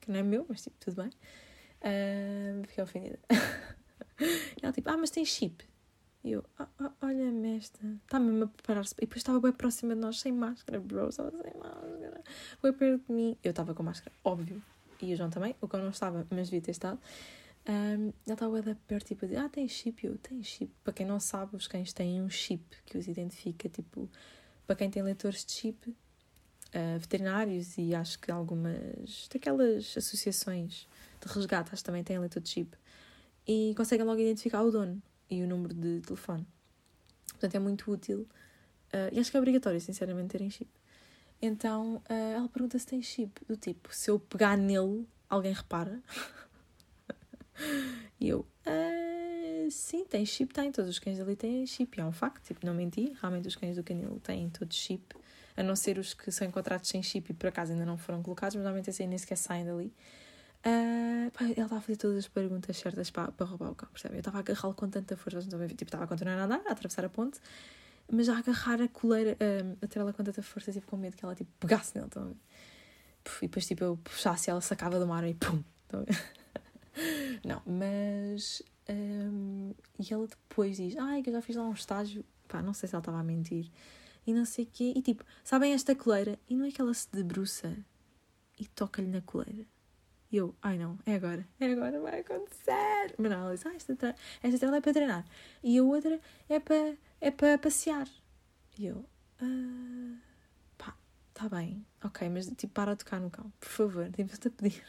Que 0.00 0.10
não 0.10 0.18
é 0.18 0.22
meu, 0.22 0.44
mas 0.48 0.62
tipo, 0.62 0.76
tudo 0.78 1.02
bem. 1.02 1.10
Uh, 1.80 2.66
fiquei 2.66 2.84
ofendida. 2.84 3.18
ela 4.60 4.72
tipo, 4.72 4.90
ah, 4.90 4.96
mas 4.98 5.08
tem 5.08 5.24
chip. 5.24 5.64
E 6.24 6.32
eu, 6.32 6.44
ah, 6.56 6.68
ah, 6.78 6.92
olha-me 7.02 7.56
esta, 7.56 7.84
está 8.04 8.20
mesmo 8.20 8.44
a 8.44 8.46
preparar-se. 8.46 8.94
E 8.98 9.00
depois 9.00 9.18
estava 9.18 9.40
bem 9.40 9.52
próxima 9.52 9.94
de 9.94 10.00
nós, 10.00 10.20
sem 10.20 10.32
máscara, 10.32 10.78
bro, 10.78 11.08
estava 11.08 11.30
sem 11.30 11.52
máscara. 11.58 12.22
Foi 12.60 12.72
perto 12.72 13.06
de 13.08 13.12
mim. 13.12 13.36
Eu 13.42 13.50
estava 13.50 13.74
com 13.74 13.82
máscara, 13.82 14.14
óbvio. 14.22 14.62
E 15.00 15.12
o 15.12 15.16
João 15.16 15.30
também, 15.30 15.56
o 15.60 15.66
cão 15.66 15.82
não 15.82 15.90
estava, 15.90 16.24
mas 16.30 16.48
devia 16.48 16.60
ter 16.60 16.70
estado. 16.70 17.00
Um, 17.68 18.06
ele 18.06 18.14
estava 18.26 18.62
bem 18.62 18.74
perto, 18.86 19.06
tipo, 19.08 19.24
a 19.24 19.28
dizer, 19.28 19.40
ah, 19.40 19.48
tem 19.48 19.66
chip. 19.66 20.06
Eu, 20.06 20.16
tem 20.18 20.40
chip. 20.44 20.72
Para 20.84 20.92
quem 20.92 21.04
não 21.04 21.18
sabe, 21.18 21.56
os 21.56 21.66
cães 21.66 21.92
têm 21.92 22.22
um 22.22 22.30
chip 22.30 22.64
que 22.86 22.96
os 22.96 23.08
identifica, 23.08 23.68
tipo, 23.68 24.08
para 24.64 24.76
quem 24.76 24.88
tem 24.88 25.02
leitores 25.02 25.44
de 25.44 25.52
chip, 25.52 25.90
uh, 25.90 26.98
veterinários 27.00 27.76
e 27.76 27.96
acho 27.96 28.20
que 28.20 28.30
algumas 28.30 29.28
daquelas 29.28 29.96
associações 29.96 30.86
de 31.20 31.32
resgate, 31.32 31.70
acho 31.72 31.82
que 31.82 31.86
também 31.86 32.04
têm 32.04 32.18
leitor 32.20 32.40
de 32.40 32.48
chip. 32.48 32.76
E 33.46 33.74
conseguem 33.76 34.06
logo 34.06 34.20
identificar 34.20 34.62
o 34.62 34.70
dono 34.70 35.02
e 35.32 35.42
o 35.42 35.48
número 35.48 35.74
de 35.74 36.00
telefone. 36.00 36.46
Portanto, 37.30 37.54
é 37.54 37.58
muito 37.58 37.90
útil. 37.90 38.28
Uh, 38.92 39.08
e 39.12 39.18
acho 39.18 39.30
que 39.30 39.36
é 39.36 39.40
obrigatório, 39.40 39.80
sinceramente, 39.80 40.28
terem 40.28 40.50
chip. 40.50 40.70
Então, 41.40 41.96
uh, 41.96 42.36
ela 42.36 42.48
pergunta 42.48 42.78
se 42.78 42.86
tem 42.86 43.02
chip. 43.02 43.44
Do 43.46 43.56
tipo, 43.56 43.94
se 43.94 44.10
eu 44.10 44.18
pegar 44.18 44.56
nele, 44.56 45.06
alguém 45.28 45.52
repara? 45.52 46.00
e 48.20 48.28
eu, 48.28 48.40
uh, 48.40 49.70
sim, 49.70 50.04
tem 50.04 50.26
chip, 50.26 50.52
tem. 50.52 50.70
Todos 50.70 50.90
os 50.90 50.98
cães 50.98 51.18
ali 51.18 51.34
têm 51.34 51.66
chip. 51.66 51.98
E 51.98 52.02
é 52.02 52.04
um 52.04 52.12
facto, 52.12 52.44
tipo, 52.44 52.64
não 52.66 52.74
menti. 52.74 53.16
Realmente 53.20 53.48
os 53.48 53.56
cães 53.56 53.76
do 53.76 53.82
canil 53.82 54.20
têm 54.20 54.50
todos 54.50 54.76
chip. 54.76 55.16
A 55.56 55.62
não 55.62 55.74
ser 55.74 55.98
os 55.98 56.12
que 56.12 56.30
são 56.30 56.46
encontrados 56.46 56.88
sem 56.88 57.02
chip 57.02 57.30
e 57.30 57.34
por 57.34 57.48
acaso 57.48 57.72
ainda 57.72 57.84
não 57.84 57.96
foram 57.96 58.22
colocados, 58.22 58.54
mas 58.54 58.64
normalmente 58.64 58.90
assim 58.90 59.06
nem 59.06 59.18
sequer 59.18 59.36
saem 59.36 59.64
dali. 59.64 59.92
Uh, 60.64 61.30
pá, 61.32 61.44
ele 61.44 61.52
estava 61.52 61.78
a 61.78 61.80
fazer 61.80 61.96
todas 61.96 62.18
as 62.18 62.28
perguntas 62.28 62.76
certas 62.76 63.10
para, 63.10 63.32
para 63.32 63.46
roubar 63.46 63.70
o 63.70 63.74
cão, 63.74 63.88
percebe? 63.90 64.16
Eu 64.16 64.20
estava 64.20 64.38
a 64.38 64.40
agarrá-lo 64.40 64.74
com 64.74 64.88
tanta 64.88 65.16
força, 65.16 65.40
tipo, 65.40 65.84
estava 65.84 66.04
a 66.04 66.06
continuar 66.06 66.38
a 66.38 66.44
andar, 66.44 66.62
a 66.66 66.72
atravessar 66.72 67.04
a 67.04 67.08
ponte, 67.08 67.40
mas 68.10 68.28
a 68.28 68.38
agarrar 68.38 68.80
a 68.80 68.88
coleira, 68.88 69.32
uh, 69.32 69.78
a 69.82 69.86
ter 69.88 69.98
ela 69.98 70.12
com 70.12 70.22
tanta 70.22 70.42
força, 70.42 70.70
tipo, 70.70 70.86
com 70.86 70.96
medo 70.96 71.16
que 71.16 71.24
ela, 71.24 71.34
tipo, 71.34 71.50
pegasse 71.58 71.96
nele, 71.96 72.08
ver? 72.14 72.36
e 73.42 73.46
depois, 73.46 73.66
tipo, 73.66 73.82
eu 73.82 73.96
puxasse 74.04 74.50
ela, 74.50 74.60
sacava 74.60 75.00
do 75.00 75.06
mar 75.06 75.26
e 75.26 75.34
pum, 75.34 75.62
ver? 75.90 76.06
Não, 77.44 77.62
mas... 77.66 78.62
Um, 78.88 79.72
e 79.98 80.12
ela 80.12 80.26
depois 80.26 80.76
diz, 80.76 80.96
ai, 80.96 81.22
que 81.22 81.30
eu 81.30 81.34
já 81.34 81.42
fiz 81.42 81.56
lá 81.56 81.64
um 81.64 81.72
estágio, 81.72 82.24
pá, 82.48 82.60
não 82.60 82.74
sei 82.74 82.88
se 82.88 82.94
ela 82.94 83.00
estava 83.00 83.18
a 83.18 83.22
mentir, 83.22 83.70
e 84.26 84.34
não 84.34 84.44
sei 84.44 84.64
o 84.64 84.68
quê, 84.72 84.92
e 84.94 85.00
tipo, 85.00 85.24
sabem 85.42 85.72
esta 85.72 85.94
coleira? 85.94 86.38
E 86.48 86.54
não 86.54 86.66
é 86.66 86.70
que 86.70 86.80
ela 86.80 86.92
se 86.92 87.08
debruça 87.12 87.76
e 88.58 88.66
toca-lhe 88.66 89.08
na 89.08 89.20
coleira? 89.20 89.64
E 90.32 90.38
eu, 90.38 90.54
ai 90.62 90.78
não, 90.78 90.98
é 91.04 91.14
agora, 91.14 91.46
é 91.60 91.72
agora, 91.72 92.00
vai 92.00 92.20
acontecer. 92.20 93.14
Mas 93.18 93.30
não, 93.30 93.38
ela 93.42 93.54
disse, 93.54 93.68
ah, 93.68 93.74
esta, 93.74 94.16
esta 94.42 94.58
tela 94.58 94.78
é 94.78 94.80
para 94.80 94.92
treinar. 94.94 95.26
E 95.62 95.76
a 95.76 95.82
outra 95.82 96.18
é 96.48 96.58
para, 96.58 96.96
é 97.20 97.30
para 97.30 97.58
passear. 97.58 98.08
E 98.78 98.86
eu, 98.86 99.04
ah, 99.42 100.16
pá, 100.78 100.96
tá 101.34 101.50
bem, 101.50 101.84
ok, 102.02 102.30
mas 102.30 102.46
tipo, 102.46 102.72
para 102.72 102.94
de 102.94 103.04
tocar 103.04 103.20
no 103.20 103.30
cão, 103.30 103.52
por 103.60 103.68
favor, 103.68 104.10
tipo-te 104.16 104.48
a 104.48 104.50
pedir. 104.50 104.82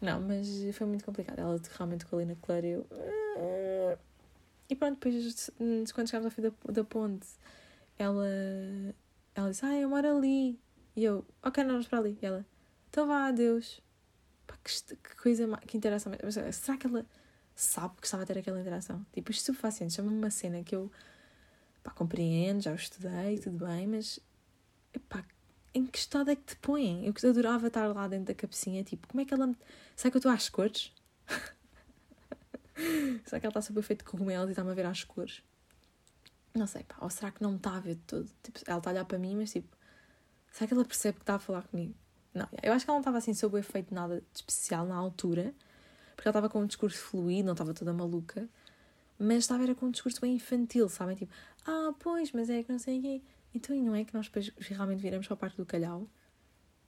não, 0.00 0.20
mas 0.20 0.48
foi 0.76 0.86
muito 0.88 1.04
complicado. 1.04 1.38
Ela 1.38 1.60
realmente 1.78 2.00
tocou 2.04 2.18
ali 2.18 2.26
na 2.26 2.34
coleira 2.34 2.66
e 2.66 2.70
eu. 2.72 2.86
Ah. 2.90 3.98
E 4.68 4.74
pronto, 4.74 4.98
depois, 4.98 5.50
quando 5.94 6.08
chegámos 6.08 6.24
ao 6.24 6.30
fim 6.32 6.42
da, 6.42 6.50
da 6.72 6.82
ponte, 6.82 7.28
ela, 7.96 8.26
ela 9.32 9.50
disse, 9.50 9.64
ah, 9.64 9.78
eu 9.78 9.88
moro 9.88 10.16
ali. 10.16 10.58
E 10.96 11.04
eu, 11.04 11.24
ok, 11.40 11.62
não, 11.62 11.74
vamos 11.74 11.86
para 11.86 12.00
ali. 12.00 12.18
E 12.20 12.26
ela, 12.26 12.44
então 12.90 13.06
vá, 13.06 13.28
adeus. 13.28 13.80
Pá, 14.46 14.56
que, 14.62 14.96
que 14.96 15.16
coisa, 15.16 15.46
que 15.66 15.76
interação. 15.76 16.12
Mas 16.22 16.56
será 16.56 16.76
que 16.76 16.86
ela 16.86 17.06
sabe 17.54 17.94
que 18.00 18.06
estava 18.06 18.22
a 18.22 18.26
ter 18.26 18.38
aquela 18.38 18.60
interação? 18.60 19.04
Tipo, 19.12 19.30
os 19.30 19.42
chama-me 19.90 20.16
uma 20.16 20.30
cena 20.30 20.62
que 20.62 20.74
eu 20.74 20.90
pá, 21.82 21.90
compreendo, 21.92 22.62
já 22.62 22.72
o 22.72 22.76
estudei, 22.76 23.38
tudo 23.38 23.66
bem, 23.66 23.86
mas 23.86 24.20
epá, 24.94 25.24
em 25.74 25.86
que 25.86 25.98
estado 25.98 26.30
é 26.30 26.36
que 26.36 26.42
te 26.42 26.56
põem? 26.56 27.06
Eu 27.06 27.30
adorava 27.30 27.66
estar 27.68 27.86
lá 27.88 28.06
dentro 28.08 28.26
da 28.26 28.34
cabecinha, 28.34 28.84
tipo, 28.84 29.08
como 29.08 29.20
é 29.20 29.24
que 29.24 29.34
ela 29.34 29.46
me. 29.46 29.56
Será 29.96 30.10
que 30.10 30.16
eu 30.16 30.18
estou 30.18 30.32
às 30.32 30.48
cores? 30.48 30.92
será 33.24 33.40
que 33.40 33.46
ela 33.46 33.50
está 33.50 33.62
sob 33.62 33.80
efeito 33.80 34.04
de 34.04 34.10
cogumelos 34.10 34.48
e 34.48 34.52
está-me 34.52 34.70
a 34.70 34.74
ver 34.74 34.86
às 34.86 35.04
cores? 35.04 35.42
Não 36.54 36.66
sei, 36.66 36.84
pá. 36.84 36.96
Ou 37.00 37.10
será 37.10 37.30
que 37.30 37.42
não 37.42 37.52
me 37.52 37.56
está 37.56 37.76
a 37.76 37.80
ver 37.80 37.94
de 37.94 38.02
todo? 38.02 38.30
Tipo, 38.42 38.60
ela 38.66 38.78
está 38.78 38.90
a 38.90 38.92
olhar 38.92 39.04
para 39.04 39.18
mim, 39.18 39.36
mas 39.36 39.52
tipo, 39.52 39.74
será 40.50 40.68
que 40.68 40.74
ela 40.74 40.84
percebe 40.84 41.16
que 41.16 41.22
está 41.22 41.36
a 41.36 41.38
falar 41.38 41.62
comigo? 41.62 41.94
Não, 42.34 42.48
eu 42.62 42.72
acho 42.72 42.84
que 42.84 42.90
ela 42.90 42.96
não 42.96 43.02
estava 43.02 43.18
assim 43.18 43.34
sob 43.34 43.56
o 43.56 43.58
efeito 43.58 43.88
de 43.88 43.94
nada 43.94 44.20
de 44.20 44.38
especial 44.38 44.86
na 44.86 44.96
altura, 44.96 45.54
porque 46.16 46.28
ela 46.28 46.32
estava 46.32 46.48
com 46.48 46.60
um 46.60 46.66
discurso 46.66 46.98
fluido, 46.98 47.46
não 47.46 47.52
estava 47.52 47.74
toda 47.74 47.92
maluca, 47.92 48.48
mas 49.18 49.38
estava 49.38 49.62
era 49.62 49.74
com 49.74 49.86
um 49.86 49.90
discurso 49.90 50.20
bem 50.20 50.34
infantil, 50.34 50.88
sabem? 50.88 51.16
Tipo, 51.16 51.32
ah, 51.66 51.92
pois, 51.98 52.32
mas 52.32 52.48
é 52.48 52.62
que 52.62 52.72
não 52.72 52.78
sei 52.78 52.98
o 52.98 53.02
quê. 53.02 53.22
Então, 53.54 53.76
e 53.76 53.82
não 53.82 53.94
é 53.94 54.04
que 54.04 54.14
nós 54.14 54.26
depois 54.26 54.50
realmente 54.58 55.00
viramos 55.00 55.26
para 55.26 55.34
a 55.34 55.36
parte 55.36 55.56
do 55.56 55.66
calhau 55.66 56.08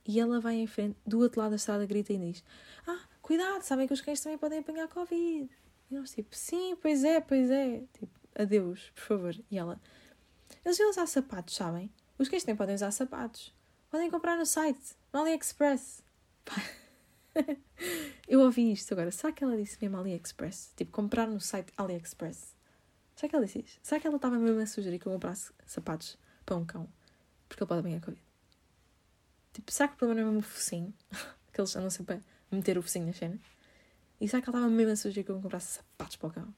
e 0.06 0.20
ela 0.20 0.40
vai 0.40 0.56
em 0.56 0.66
frente, 0.66 0.96
do 1.06 1.18
outro 1.20 1.40
lado 1.40 1.50
da 1.50 1.56
estrada, 1.56 1.86
grita 1.86 2.12
e 2.12 2.18
diz: 2.18 2.44
Ah, 2.86 3.00
cuidado, 3.22 3.62
sabem 3.62 3.86
que 3.86 3.94
os 3.94 4.00
cães 4.00 4.20
também 4.20 4.38
podem 4.38 4.58
apanhar 4.58 4.88
Covid. 4.88 5.50
E 5.90 5.94
nós, 5.94 6.10
tipo, 6.10 6.34
sim, 6.36 6.76
pois 6.80 7.04
é, 7.04 7.20
pois 7.20 7.50
é. 7.50 7.82
Tipo, 7.92 8.20
adeus, 8.34 8.90
por 8.94 9.02
favor. 9.02 9.34
E 9.50 9.58
ela: 9.58 9.80
Eles 10.64 10.78
iam 10.78 10.90
usar 10.90 11.06
sapatos, 11.06 11.54
sabem? 11.54 11.90
Os 12.18 12.28
cães 12.28 12.44
também 12.44 12.56
podem 12.56 12.74
usar 12.74 12.90
sapatos. 12.90 13.54
Podem 13.90 14.10
comprar 14.10 14.36
no 14.36 14.44
site, 14.44 14.94
no 15.14 15.20
AliExpress. 15.20 16.02
Eu 18.28 18.40
ouvi 18.40 18.72
isto 18.72 18.92
agora. 18.92 19.10
Será 19.10 19.32
que 19.32 19.44
ela 19.44 19.56
disse 19.56 19.78
mesmo 19.80 19.96
AliExpress? 19.96 20.72
Tipo, 20.76 20.90
comprar 20.90 21.26
no 21.26 21.40
site 21.40 21.72
AliExpress. 21.76 22.54
Será 23.14 23.30
que 23.30 23.36
ela 23.36 23.46
disse 23.46 23.60
isto? 23.60 23.78
Será 23.82 24.00
que 24.00 24.06
ela 24.06 24.16
estava 24.16 24.36
mesmo 24.36 24.60
a 24.60 24.66
sugerir 24.66 24.98
que 24.98 25.06
eu 25.06 25.12
comprasse 25.12 25.52
sapatos 25.64 26.18
para 26.44 26.56
um 26.56 26.64
cão? 26.64 26.88
Porque 27.48 27.62
ele 27.62 27.68
pode 27.68 27.80
apanhar 27.80 28.00
Covid. 28.00 28.22
Tipo, 29.52 29.72
será 29.72 29.88
que 29.88 29.94
o 29.94 29.98
problema 29.98 30.20
não 30.20 30.28
é 30.28 30.32
mesmo 30.32 30.46
o 30.46 30.50
focinho? 30.50 30.92
que 31.52 31.60
eles 31.60 31.76
andam 31.76 31.90
sempre 31.90 32.16
a 32.16 32.54
meter 32.54 32.76
o 32.76 32.82
focinho 32.82 33.06
na 33.06 33.12
cena? 33.12 33.38
E 34.20 34.28
será 34.28 34.42
que 34.42 34.50
ela 34.50 34.58
estava 34.58 34.74
mesmo 34.74 34.92
a 34.92 34.96
sugerir 34.96 35.22
que 35.22 35.30
eu 35.30 35.40
comprasse 35.40 35.78
sapatos 35.78 36.16
para 36.16 36.28
o 36.28 36.32
cão? 36.32 36.54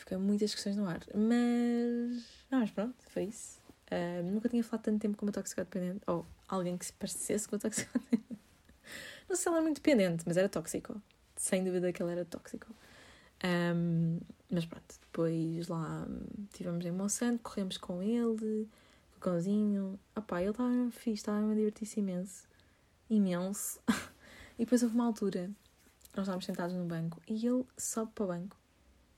Fiquei 0.00 0.16
muitas 0.16 0.54
questões 0.54 0.76
no 0.76 0.88
ar. 0.88 1.00
Mas. 1.14 2.24
Ah, 2.50 2.58
mas 2.58 2.70
pronto, 2.70 2.96
foi 3.10 3.24
isso. 3.24 3.60
Uh, 3.92 4.22
nunca 4.24 4.48
tinha 4.48 4.64
falado 4.64 4.84
tanto 4.84 4.98
tempo 4.98 5.16
com 5.16 5.26
uma 5.26 5.32
toxicodependente. 5.32 6.00
Ou 6.06 6.26
alguém 6.54 6.76
que 6.76 6.86
se 6.86 6.92
parecesse 6.92 7.48
com 7.48 7.56
uma 7.56 7.60
toxicodependente. 7.60 8.20
Não 9.28 9.36
sei 9.36 9.42
se 9.42 9.48
ela 9.48 9.56
era 9.58 9.62
muito 9.62 9.76
dependente, 9.76 10.24
mas 10.26 10.36
era 10.36 10.48
tóxico. 10.48 11.00
Sem 11.36 11.64
dúvida 11.64 11.92
que 11.92 12.02
ele 12.02 12.12
era 12.12 12.24
tóxico. 12.24 12.74
Um, 13.42 14.20
mas 14.50 14.66
pronto, 14.66 14.94
depois 15.00 15.68
lá 15.68 16.06
estivemos 16.50 16.84
em 16.84 16.90
Monsanto, 16.90 17.42
corremos 17.42 17.78
com 17.78 18.02
ele, 18.02 18.68
com 19.12 19.16
o 19.16 19.20
cãozinho. 19.20 19.98
Opá, 20.16 20.40
ele 20.40 20.50
estava 20.50 20.68
mesmo 20.68 20.90
fixe, 20.90 21.10
estava 21.20 21.50
a 21.50 21.54
divertir-se 21.54 22.00
imenso. 22.00 22.48
Imenso. 23.08 23.80
e 24.58 24.64
depois 24.64 24.82
houve 24.82 24.94
uma 24.94 25.06
altura, 25.06 25.50
nós 26.14 26.24
estávamos 26.24 26.44
sentados 26.44 26.76
no 26.76 26.84
banco 26.84 27.22
e 27.28 27.46
ele 27.46 27.64
sobe 27.78 28.12
para 28.12 28.24
o 28.24 28.28
banco 28.28 28.56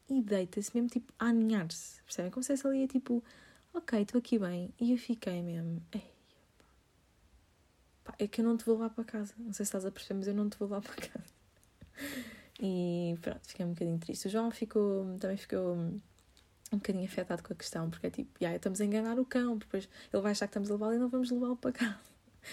e 0.08 0.20
deita-se 0.20 0.70
mesmo 0.74 0.88
tipo 0.88 1.12
a 1.18 1.26
aninhar-se. 1.26 2.02
Percebem? 2.02 2.30
Como 2.30 2.42
se 2.42 2.52
ali 2.66 2.80
ia 2.80 2.88
tipo, 2.88 3.24
ok, 3.72 4.02
estou 4.02 4.18
aqui 4.18 4.38
bem. 4.38 4.72
E 4.78 4.92
eu 4.92 4.98
fiquei 4.98 5.42
mesmo, 5.42 5.82
ei, 5.92 6.04
é 8.18 8.26
que 8.26 8.40
eu 8.40 8.44
não 8.44 8.56
te 8.56 8.64
vou 8.64 8.74
levar 8.74 8.90
para 8.90 9.04
casa. 9.04 9.34
Não 9.38 9.52
sei 9.52 9.64
se 9.64 9.70
estás 9.70 9.84
a 9.84 9.90
perceber, 9.90 10.18
mas 10.18 10.28
eu 10.28 10.34
não 10.34 10.48
te 10.48 10.58
vou 10.58 10.68
levar 10.68 10.80
para 10.82 10.94
casa. 10.94 11.32
E 12.60 13.16
pronto, 13.20 13.40
fiquei 13.46 13.66
um 13.66 13.70
bocadinho 13.70 13.98
triste. 13.98 14.26
O 14.26 14.30
João 14.30 14.50
ficou, 14.50 15.18
também 15.18 15.36
ficou 15.36 15.74
um 15.74 16.76
bocadinho 16.78 17.04
afetado 17.04 17.42
com 17.42 17.52
a 17.52 17.56
questão, 17.56 17.90
porque 17.90 18.06
é 18.06 18.10
tipo, 18.10 18.30
yeah, 18.40 18.56
estamos 18.56 18.80
a 18.80 18.84
enganar 18.84 19.18
o 19.18 19.24
cão, 19.24 19.58
depois 19.58 19.88
ele 20.12 20.22
vai 20.22 20.32
achar 20.32 20.46
que 20.46 20.50
estamos 20.50 20.70
a 20.70 20.74
levá-lo 20.74 20.94
e 20.94 20.98
não 20.98 21.08
vamos 21.08 21.30
levá-lo 21.30 21.56
para 21.56 21.72
casa. 21.72 21.98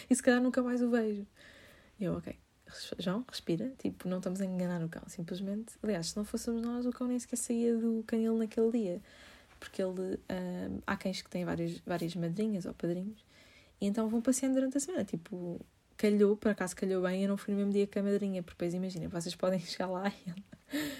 E 0.10 0.16
se 0.16 0.22
calhar 0.22 0.42
nunca 0.42 0.62
mais 0.62 0.82
o 0.82 0.90
vejo. 0.90 1.26
E 2.00 2.04
eu, 2.04 2.16
ok, 2.16 2.38
João, 3.00 3.26
respira, 3.28 3.72
tipo, 3.78 4.08
não 4.08 4.18
estamos 4.18 4.42
a 4.42 4.46
enganar 4.46 4.84
o 4.84 4.90
cão, 4.90 5.04
simplesmente. 5.08 5.74
Aliás, 5.82 6.10
se 6.10 6.18
não 6.18 6.24
fôssemos 6.24 6.62
nós, 6.62 6.86
o 6.86 6.92
cão 6.92 7.08
nem 7.08 7.20
sequer 7.20 7.38
saía 7.38 7.76
do 7.76 8.04
canil 8.06 8.38
naquele 8.38 8.72
dia, 8.72 9.02
porque 9.60 9.82
ele. 9.82 10.20
Um, 10.30 10.82
há 10.86 10.96
cães 10.96 11.22
que 11.22 11.30
têm 11.30 11.46
várias, 11.46 11.80
várias 11.80 12.16
madrinhas 12.16 12.66
ou 12.66 12.74
padrinhos, 12.74 13.24
e 13.82 13.88
então 13.88 14.10
vão 14.10 14.22
passeando 14.22 14.56
durante 14.56 14.78
a 14.78 14.80
semana, 14.80 15.04
tipo, 15.04 15.60
calhou, 15.98 16.38
por 16.38 16.52
acaso 16.52 16.76
calhou 16.76 17.02
bem, 17.02 17.24
eu 17.24 17.30
não 17.30 17.38
fui 17.38 17.54
no 17.54 17.58
mesmo 17.58 17.74
dia 17.74 17.86
que 17.86 18.00
a 18.00 18.04
madrinha, 18.04 18.42
porque 18.42 18.56
depois 18.56 18.74
imaginem, 18.74 19.08
vocês 19.08 19.36
podem 19.36 19.60
chegar 19.62 19.88
lá 19.88 20.10
e. 20.10 20.50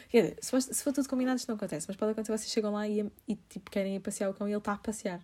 Quer 0.10 0.22
dizer, 0.22 0.38
se 0.42 0.50
for, 0.50 0.62
se 0.62 0.84
for 0.84 0.92
tudo 0.92 1.08
combinado, 1.08 1.38
isto 1.38 1.48
não 1.48 1.56
acontece, 1.56 1.88
mas 1.88 1.96
pode 1.96 2.12
acontecer, 2.12 2.36
vocês 2.36 2.52
chegam 2.52 2.74
lá 2.74 2.88
e, 2.88 3.10
e 3.28 3.36
tipo, 3.36 3.70
querem 3.70 3.96
ir 3.96 4.00
passear 4.00 4.30
o 4.30 4.34
cão 4.34 4.48
e 4.48 4.52
ele 4.52 4.58
está 4.58 4.74
a 4.74 4.78
passear. 4.78 5.24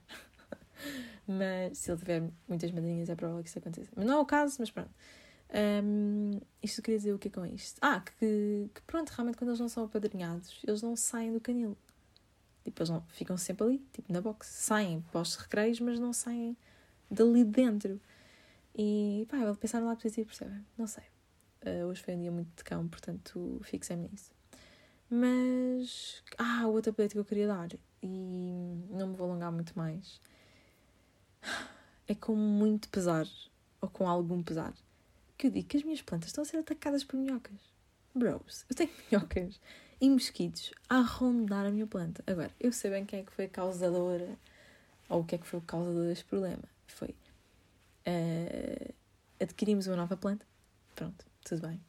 mas 1.27 1.79
se 1.79 1.91
ele 1.91 1.97
tiver 1.97 2.24
muitas 2.47 2.71
madrinhas, 2.71 3.09
é 3.09 3.15
provável 3.15 3.41
que 3.41 3.50
isso 3.50 3.57
aconteça. 3.57 3.89
Mas 3.95 4.05
não 4.05 4.13
é 4.13 4.19
o 4.19 4.25
caso, 4.25 4.57
mas 4.59 4.69
pronto. 4.69 4.91
Um, 5.83 6.39
isto 6.62 6.81
queria 6.81 6.97
dizer 6.97 7.13
o 7.13 7.19
que 7.19 7.27
é 7.27 7.31
com 7.31 7.45
isto? 7.45 7.79
Ah, 7.81 8.01
que, 8.01 8.69
que 8.74 8.81
pronto, 8.85 9.09
realmente 9.09 9.38
quando 9.38 9.50
eles 9.50 9.59
não 9.59 9.69
são 9.69 9.85
apadrinhados, 9.85 10.62
eles 10.67 10.81
não 10.81 10.95
saem 10.95 11.33
do 11.33 11.39
canil. 11.39 11.75
Tipo, 12.63 12.81
eles 12.81 12.89
não, 12.89 13.01
ficam 13.09 13.38
sempre 13.38 13.65
ali, 13.65 13.77
tipo 13.91 14.12
na 14.13 14.21
box. 14.21 14.47
Saem 14.47 15.01
para 15.12 15.21
os 15.21 15.35
recreios, 15.35 15.79
mas 15.79 16.00
não 16.00 16.13
saem 16.13 16.55
dali 17.09 17.43
dentro. 17.43 18.00
E 18.77 19.25
pá, 19.29 19.38
eu 19.38 19.55
pensar 19.55 19.79
no 19.79 19.88
lado 19.88 20.01
positivo, 20.01 20.27
percebem? 20.27 20.65
Não 20.77 20.88
sei. 20.88 21.03
Uh, 21.65 21.85
hoje 21.88 22.03
foi 22.03 22.15
um 22.15 22.21
dia 22.21 22.31
muito 22.31 22.55
de 22.57 22.63
cão, 22.63 22.88
portanto 22.88 23.59
fixei-me 23.63 24.07
nisso. 24.09 24.31
Mas. 25.09 26.24
Ah, 26.38 26.67
o 26.67 26.74
outro 26.74 26.91
update 26.91 27.13
que 27.13 27.19
eu 27.19 27.25
queria 27.25 27.47
dar, 27.47 27.69
e 28.01 28.85
não 28.89 29.07
me 29.07 29.15
vou 29.15 29.29
alongar 29.29 29.51
muito 29.51 29.77
mais, 29.77 30.19
é 32.07 32.15
com 32.15 32.35
muito 32.35 32.89
pesar, 32.89 33.27
ou 33.81 33.89
com 33.89 34.07
algum 34.07 34.43
pesar, 34.43 34.74
que 35.38 35.47
eu 35.47 35.51
digo 35.51 35.67
que 35.67 35.77
as 35.77 35.83
minhas 35.83 36.01
plantas 36.01 36.29
estão 36.29 36.43
a 36.43 36.45
ser 36.45 36.57
atacadas 36.57 37.03
por 37.03 37.17
minhocas. 37.17 37.59
Bros, 38.13 38.65
eu 38.69 38.75
tenho 38.75 38.91
minhocas 39.12 39.59
e 40.00 40.09
mosquitos 40.09 40.74
a 40.89 41.00
rondar 41.00 41.65
a 41.65 41.71
minha 41.71 41.88
planta. 41.88 42.24
Agora, 42.27 42.51
eu 42.59 42.71
sei 42.71 42.91
bem 42.91 43.05
quem 43.05 43.19
é 43.19 43.24
que 43.24 43.31
foi 43.31 43.45
a 43.45 43.50
causadora, 43.50 44.38
ou 45.09 45.21
o 45.21 45.25
que 45.25 45.35
é 45.35 45.38
que 45.38 45.47
foi 45.47 45.59
o 45.59 45.63
causador 45.63 46.07
deste 46.07 46.25
problema. 46.25 46.63
Foi 46.88 47.15
Uh, 48.08 48.94
adquirimos 49.39 49.88
uma 49.88 49.96
nova 49.96 50.15
planta. 50.15 50.46
Pronto, 50.94 51.25
tudo 51.44 51.68
bem. 51.68 51.82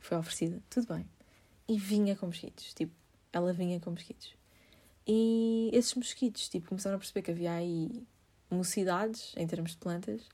Foi 0.00 0.16
oferecida, 0.16 0.62
tudo 0.70 0.94
bem. 0.94 1.08
E 1.68 1.78
vinha 1.78 2.14
com 2.14 2.26
mosquitos. 2.26 2.72
Tipo, 2.72 2.92
ela 3.32 3.52
vinha 3.52 3.80
com 3.80 3.90
mosquitos. 3.90 4.34
E 5.06 5.70
esses 5.72 5.94
mosquitos, 5.94 6.48
tipo, 6.48 6.68
começaram 6.68 6.96
a 6.96 6.98
perceber 6.98 7.22
que 7.22 7.30
havia 7.30 7.52
aí 7.52 8.06
mocidades 8.48 9.34
em 9.36 9.46
termos 9.46 9.72
de 9.72 9.78
plantas. 9.78 10.28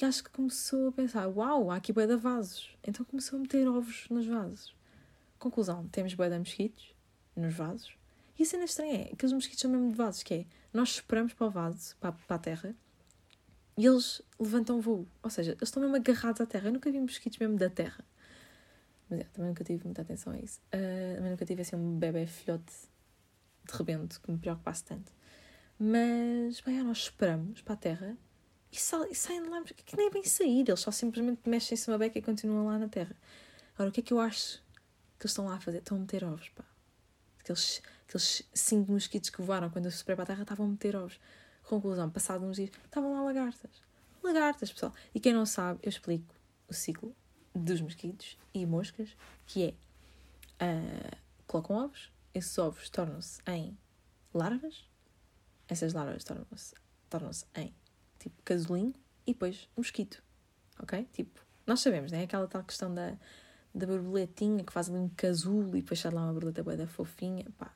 E 0.00 0.04
acho 0.04 0.24
que 0.24 0.30
começou 0.30 0.88
a 0.88 0.92
pensar: 0.92 1.28
uau, 1.28 1.70
há 1.70 1.76
aqui 1.76 1.92
bué 1.92 2.06
de 2.06 2.16
vasos. 2.16 2.76
Então 2.82 3.04
começou 3.04 3.38
a 3.38 3.42
meter 3.42 3.68
ovos 3.68 4.06
nos 4.10 4.26
vasos. 4.26 4.74
Conclusão: 5.38 5.86
temos 5.88 6.12
bué 6.14 6.28
de 6.28 6.38
mosquitos 6.38 6.92
nos 7.36 7.54
vasos. 7.54 7.96
E 8.38 8.42
a 8.42 8.46
cena 8.46 8.64
estranha 8.64 9.02
é: 9.02 9.12
aqueles 9.12 9.32
mosquitos 9.32 9.60
são 9.60 9.70
mesmo 9.70 9.90
de 9.90 9.94
vasos, 9.94 10.22
que 10.22 10.34
é 10.34 10.46
nós 10.72 10.90
esperamos 10.90 11.32
para 11.32 11.46
o 11.46 11.50
vaso, 11.50 11.96
para, 11.98 12.12
para 12.12 12.36
a 12.36 12.38
terra, 12.38 12.76
e 13.76 13.86
eles 13.86 14.22
levantam 14.38 14.80
voo. 14.80 15.06
Ou 15.22 15.30
seja, 15.30 15.52
eles 15.52 15.62
estão 15.62 15.82
mesmo 15.82 15.96
agarrados 15.96 16.40
à 16.40 16.46
terra. 16.46 16.68
Eu 16.68 16.72
nunca 16.72 16.90
vi 16.90 17.00
mosquitos 17.00 17.38
mesmo 17.38 17.56
da 17.56 17.68
terra. 17.68 18.04
Mas 19.08 19.20
é, 19.20 19.24
também 19.24 19.50
nunca 19.50 19.62
tive 19.62 19.84
muita 19.84 20.02
atenção 20.02 20.32
a 20.32 20.38
isso. 20.38 20.60
Uh, 20.68 21.16
também 21.16 21.30
nunca 21.30 21.44
tive 21.44 21.62
assim 21.62 21.76
um 21.76 21.98
bebê 21.98 22.26
filhote 22.26 22.72
de 23.64 23.76
rebento 23.76 24.20
que 24.20 24.30
me 24.30 24.38
preocupasse 24.38 24.84
tanto. 24.84 25.12
Mas, 25.78 26.60
bem, 26.60 26.82
nós 26.82 26.98
esperamos 26.98 27.60
para 27.60 27.74
a 27.74 27.76
terra 27.76 28.16
e, 28.72 28.76
sa 28.78 29.06
e 29.08 29.14
saem 29.14 29.42
de 29.42 29.48
lá, 29.48 29.62
que 29.62 29.96
nem 29.96 30.06
é 30.06 30.10
bem 30.10 30.24
sair. 30.24 30.64
Eles 30.66 30.80
só 30.80 30.90
simplesmente 30.90 31.40
mexem-se 31.46 31.88
uma 31.88 31.98
beca 31.98 32.18
e 32.18 32.22
continuam 32.22 32.66
lá 32.66 32.78
na 32.78 32.88
terra. 32.88 33.14
Agora, 33.74 33.90
o 33.90 33.92
que 33.92 34.00
é 34.00 34.02
que 34.02 34.12
eu 34.12 34.20
acho 34.20 34.62
que 35.18 35.26
eles 35.26 35.32
estão 35.32 35.46
lá 35.46 35.56
a 35.56 35.60
fazer? 35.60 35.78
Estão 35.78 35.98
a 35.98 36.00
meter 36.00 36.24
ovos, 36.24 36.48
pá. 36.48 36.64
Aqueles, 37.40 37.82
aqueles 38.08 38.42
cinco 38.54 38.90
mosquitos 38.90 39.30
que 39.30 39.42
voaram 39.42 39.70
quando 39.70 39.84
eu 39.84 39.90
superei 39.90 40.16
para 40.16 40.24
a 40.24 40.26
terra 40.26 40.42
estavam 40.42 40.66
a 40.66 40.68
meter 40.68 40.96
ovos. 40.96 41.20
Conclusão, 41.66 42.08
passado 42.08 42.44
uns 42.44 42.56
dias, 42.56 42.70
estavam 42.84 43.12
lá 43.12 43.22
lagartas. 43.22 43.70
Lagartas, 44.22 44.72
pessoal. 44.72 44.92
E 45.14 45.20
quem 45.20 45.32
não 45.32 45.44
sabe, 45.44 45.80
eu 45.82 45.88
explico 45.88 46.34
o 46.68 46.74
ciclo 46.74 47.14
dos 47.54 47.80
mosquitos 47.80 48.38
e 48.54 48.64
moscas, 48.64 49.16
que 49.46 49.76
é, 50.60 50.64
uh, 50.64 51.16
colocam 51.46 51.76
ovos, 51.76 52.12
esses 52.32 52.56
ovos 52.58 52.88
tornam-se 52.88 53.40
em 53.46 53.76
larvas, 54.32 54.88
essas 55.68 55.92
larvas 55.92 56.22
tornam-se 56.22 56.74
tornam 57.08 57.30
em, 57.56 57.74
tipo, 58.18 58.40
casulinho, 58.42 58.94
e 59.26 59.32
depois 59.32 59.68
mosquito, 59.76 60.22
ok? 60.80 61.08
Tipo, 61.12 61.40
nós 61.66 61.80
sabemos, 61.80 62.12
né? 62.12 62.22
Aquela 62.22 62.46
tal 62.46 62.62
questão 62.62 62.94
da, 62.94 63.16
da 63.74 63.86
borboletinha 63.86 64.62
que 64.62 64.72
faz 64.72 64.88
ali 64.88 64.98
um 64.98 65.08
casulo 65.08 65.76
e 65.76 65.82
depois 65.82 65.98
sai 65.98 66.12
lá 66.12 66.22
uma 66.22 66.32
borboleta 66.32 66.62
boa 66.62 66.76
da 66.76 66.86
fofinha, 66.86 67.44
pá, 67.58 67.74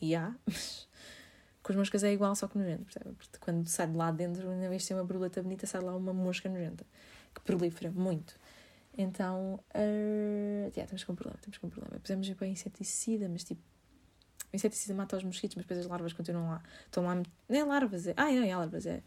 e 0.00 0.14
há, 0.14 0.34
mas 0.46 0.88
com 1.64 1.72
as 1.72 1.76
moscas 1.76 2.04
é 2.04 2.12
igual, 2.12 2.36
só 2.36 2.46
que 2.46 2.58
nojento, 2.58 2.84
percebe? 2.84 3.16
Porque 3.16 3.38
quando 3.40 3.66
sai 3.66 3.86
de 3.86 3.96
lá 3.96 4.10
dentro, 4.12 4.54
na 4.54 4.68
vez 4.68 4.82
de 4.82 4.88
ser 4.88 4.94
uma 4.94 5.02
borboleta 5.02 5.42
bonita, 5.42 5.66
sai 5.66 5.80
lá 5.80 5.96
uma 5.96 6.12
mosca 6.12 6.46
nojenta, 6.46 6.84
que 7.34 7.40
prolifera 7.40 7.90
muito. 7.90 8.38
Então, 8.96 9.58
uh, 9.74 10.70
yeah, 10.76 10.86
temos 10.86 11.02
com 11.02 11.14
um 11.14 11.16
problema, 11.16 11.38
temos 11.40 11.56
com 11.56 11.66
um 11.66 11.70
problema. 11.70 11.98
Pusemos 11.98 12.28
para 12.34 12.46
inseticida, 12.46 13.28
mas 13.30 13.44
tipo, 13.44 13.62
O 14.52 14.56
inseticida 14.56 14.94
mata 14.94 15.16
os 15.16 15.24
mosquitos, 15.24 15.56
mas 15.56 15.64
depois 15.64 15.80
as 15.80 15.86
larvas 15.86 16.12
continuam 16.12 16.50
lá. 16.50 16.62
Estão 16.84 17.02
lá. 17.02 17.20
Nem 17.48 17.60
é 17.62 17.64
larvas, 17.64 18.06
é. 18.06 18.14
Ah, 18.16 18.30
não, 18.30 18.44
é 18.44 18.56
larvas, 18.56 18.86
é. 18.86 19.02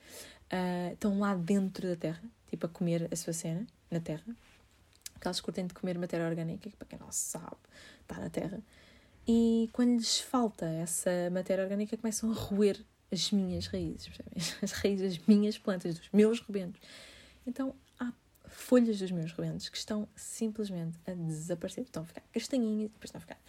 Uh, 0.52 0.94
estão 0.94 1.20
lá 1.20 1.36
dentro 1.36 1.88
da 1.88 1.96
terra, 1.96 2.24
tipo 2.50 2.66
a 2.66 2.70
comer 2.70 3.08
a 3.12 3.16
sua 3.16 3.34
cena, 3.34 3.66
na 3.92 4.00
terra. 4.00 4.26
Porque 5.14 5.28
elas 5.28 5.40
curtem 5.40 5.68
de 5.68 5.74
comer 5.74 5.98
matéria 5.98 6.28
orgânica, 6.28 6.70
que 6.70 6.76
para 6.76 6.88
quem 6.88 7.00
não 7.00 7.12
sabe, 7.12 7.58
está 8.02 8.20
na 8.20 8.30
terra. 8.30 8.60
E 9.27 9.69
quando 9.74 9.91
lhes 9.91 10.19
falta 10.19 10.65
essa 10.65 11.12
matéria 11.31 11.63
orgânica, 11.63 11.98
começam 11.98 12.31
a 12.31 12.34
roer 12.34 12.79
as 13.12 13.31
minhas 13.31 13.67
raízes, 13.67 14.07
percebem? 14.07 14.34
As 14.62 14.72
raízes 14.72 15.17
das 15.17 15.27
minhas 15.27 15.57
plantas, 15.57 15.98
dos 15.98 16.10
meus 16.13 16.39
rebentos. 16.39 16.81
Então 17.46 17.75
há 18.00 18.12
folhas 18.48 19.00
dos 19.00 19.12
meus 19.12 19.31
rebentos 19.31 19.69
que 19.69 19.77
estão 19.77 20.07
simplesmente 20.15 20.98
a 21.05 21.13
desaparecer, 21.13 21.84
estão 21.84 22.03
a 22.03 22.05
ficar 22.05 22.22
castanhinhas, 22.34 22.91
depois 22.91 23.05
estão 23.05 23.19
a 23.19 23.22
ficar 23.22 23.39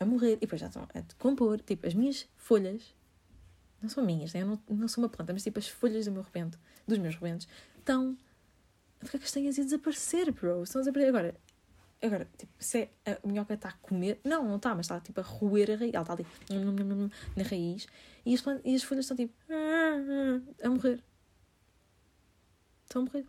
a 0.00 0.04
morrer 0.04 0.32
e 0.32 0.36
depois 0.36 0.60
já 0.60 0.66
estão 0.66 0.82
a 0.82 1.00
decompor. 1.00 1.60
Tipo, 1.60 1.86
as 1.86 1.94
minhas 1.94 2.26
folhas 2.36 2.94
não 3.80 3.88
são 3.88 4.04
minhas, 4.04 4.32
né? 4.32 4.42
eu 4.42 4.46
não, 4.46 4.62
não 4.68 4.88
sou 4.88 5.04
uma 5.04 5.08
planta, 5.08 5.32
mas 5.32 5.42
tipo, 5.42 5.58
as 5.58 5.68
folhas 5.68 6.06
do 6.06 6.12
meu 6.12 6.22
rebento, 6.22 6.58
dos 6.86 6.98
meus 6.98 7.14
rebentos, 7.14 7.46
estão 7.78 8.16
a 9.00 9.04
ficar 9.04 9.18
castanhas 9.18 9.58
e 9.58 9.60
a 9.60 9.64
desaparecer, 9.64 10.32
bro. 10.32 10.62
Estão 10.62 10.80
a 10.80 10.82
desaparecer. 10.82 11.08
Agora, 11.08 11.34
agora 12.06 12.28
tipo, 12.36 12.52
se 12.58 12.90
é 13.04 13.12
a 13.12 13.26
minhoca 13.26 13.54
está 13.54 13.68
a 13.68 13.72
comer, 13.72 14.20
não, 14.24 14.44
não 14.44 14.56
está, 14.56 14.74
mas 14.74 14.86
está 14.86 15.00
tipo 15.00 15.20
a 15.20 15.22
roer 15.22 15.70
a 15.70 15.76
raiz, 15.76 15.94
ela 15.94 16.02
está 16.02 16.12
ali 16.12 16.26
na 17.36 17.42
raiz 17.42 17.86
e 18.26 18.34
as, 18.34 18.40
plantas, 18.40 18.62
e 18.64 18.74
as 18.74 18.82
folhas 18.82 19.04
estão 19.04 19.16
tipo 19.16 19.34
a 20.62 20.68
morrer. 20.68 21.02
Estão 22.84 23.02
a 23.02 23.04
morrer. 23.04 23.26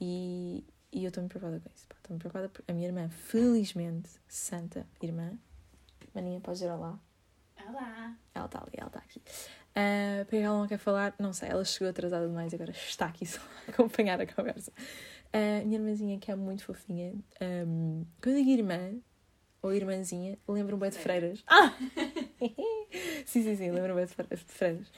E, 0.00 0.64
e 0.92 1.04
eu 1.04 1.08
estou-me 1.08 1.28
preocupada 1.28 1.60
com 1.60 1.68
isso. 1.74 1.86
Estou-me 1.96 2.18
preocupada 2.18 2.48
porque 2.48 2.70
a 2.70 2.74
minha 2.74 2.86
irmã, 2.86 3.08
felizmente, 3.08 4.10
santa 4.28 4.86
irmã, 5.02 5.38
Maninha, 6.14 6.40
podes 6.40 6.62
ir 6.62 6.66
lá. 6.66 6.98
Olá. 7.68 8.16
Ela 8.34 8.46
está 8.46 8.60
ali, 8.60 8.72
ela 8.76 8.86
está 8.86 9.00
aqui. 9.00 9.18
Uh, 9.18 10.24
porque 10.24 10.36
ela 10.36 10.58
não 10.58 10.66
quer 10.66 10.78
falar, 10.78 11.14
não 11.18 11.32
sei, 11.32 11.50
ela 11.50 11.64
chegou 11.64 11.88
atrasada 11.88 12.26
demais 12.26 12.52
e 12.52 12.56
agora 12.56 12.70
está 12.70 13.06
aqui 13.06 13.26
só 13.26 13.40
a 13.66 13.70
acompanhar 13.70 14.20
a 14.20 14.26
conversa. 14.26 14.72
Uh, 15.28 15.66
minha 15.66 15.78
irmãzinha, 15.78 16.18
que 16.18 16.30
é 16.30 16.34
muito 16.34 16.64
fofinha, 16.64 17.14
um, 17.66 18.04
quando 18.22 18.36
eu 18.36 18.44
digo 18.44 18.50
irmã 18.50 18.94
ou 19.60 19.74
irmãzinha, 19.74 20.38
lembro-me 20.48 20.80
bem 20.80 20.90
de 20.90 20.98
freiras. 20.98 21.44
Ah! 21.46 21.74
sim, 23.26 23.42
sim, 23.42 23.56
sim, 23.56 23.70
lembro-me 23.70 24.06
bem 24.06 24.06
de 24.06 24.36
freiras. 24.44 24.90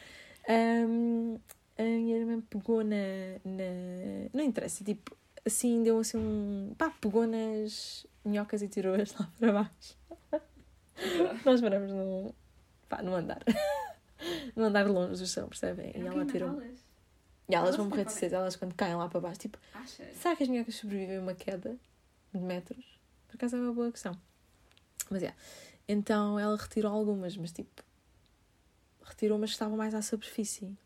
Um, 0.48 1.38
a 1.76 1.82
minha 1.82 2.16
irmã 2.16 2.40
pegou 2.48 2.84
na, 2.84 2.96
na. 3.44 4.28
Não 4.32 4.44
interessa, 4.44 4.84
tipo, 4.84 5.16
assim, 5.44 5.82
deu 5.82 5.98
assim 5.98 6.18
um. 6.18 6.74
pá, 6.76 6.90
pegou 6.90 7.26
nas 7.26 8.06
minhocas 8.24 8.62
e 8.62 8.68
tirou-as 8.68 9.12
lá 9.14 9.30
para 9.38 9.52
baixo. 9.52 9.98
Nós 11.44 11.60
moramos 11.60 11.90
num. 11.90 12.32
pá, 12.88 13.02
num 13.02 13.14
andar. 13.14 13.42
num 14.54 14.64
andar 14.64 14.86
longe 14.86 15.20
do 15.20 15.26
chão, 15.26 15.48
percebem? 15.48 15.92
E 15.94 16.00
ela 16.06 16.26
tirou. 16.26 16.60
E 17.50 17.54
elas 17.54 17.76
vão 17.76 17.88
morrer 17.88 18.04
de 18.04 18.12
sede, 18.12 18.34
elas 18.34 18.56
quando 18.56 18.74
caem 18.74 18.94
lá 18.94 19.08
para 19.08 19.20
baixo. 19.20 19.40
Tipo, 19.40 19.58
Achas? 19.74 20.16
será 20.16 20.36
que 20.36 20.42
as 20.44 20.48
minhocas 20.48 20.74
sobrevivem 20.76 21.18
a 21.18 21.20
uma 21.20 21.34
queda 21.34 21.76
de 22.32 22.40
metros? 22.40 22.98
Por 23.26 23.36
acaso 23.36 23.56
é 23.56 23.60
uma 23.60 23.72
boa 23.72 23.90
questão. 23.90 24.16
Mas 25.10 25.22
é. 25.22 25.26
Yeah. 25.26 25.42
Então 25.88 26.38
ela 26.38 26.56
retirou 26.56 26.92
algumas, 26.92 27.36
mas 27.36 27.50
tipo. 27.50 27.82
Retirou 29.02 29.36
umas 29.36 29.50
que 29.50 29.54
estavam 29.54 29.76
mais 29.76 29.94
à 29.94 30.00
superfície. 30.00 30.78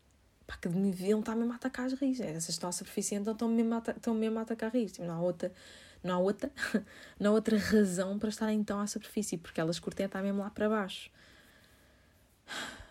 Pá, 0.47 0.57
que 0.57 0.67
deviam 0.67 1.19
estar 1.19 1.35
mesmo 1.35 1.53
a 1.53 1.55
atacar 1.55 1.85
as 1.85 1.93
raízes. 1.93 2.25
Essas 2.25 2.49
estão 2.49 2.69
à 2.69 2.71
superfície, 2.71 3.13
então 3.15 3.33
estão 3.33 3.47
mesmo 3.47 3.75
a, 3.75 3.91
estão 3.91 4.13
mesmo 4.15 4.39
a 4.39 4.41
atacar 4.41 4.71
raízes. 4.71 4.93
Tipo, 4.93 5.07
não 5.07 5.15
há 5.15 5.21
outra. 5.21 5.51
Não 6.03 6.15
há 6.15 6.19
outra, 6.19 6.51
não 7.19 7.31
há 7.31 7.33
outra 7.33 7.57
razão 7.57 8.19
para 8.19 8.29
estarem 8.29 8.59
então 8.59 8.79
à 8.79 8.85
superfície, 8.85 9.37
porque 9.37 9.59
elas 9.59 9.79
curtem 9.79 10.05
estar 10.05 10.21
mesmo 10.21 10.41
lá 10.41 10.49
para 10.49 10.69
baixo. 10.69 11.11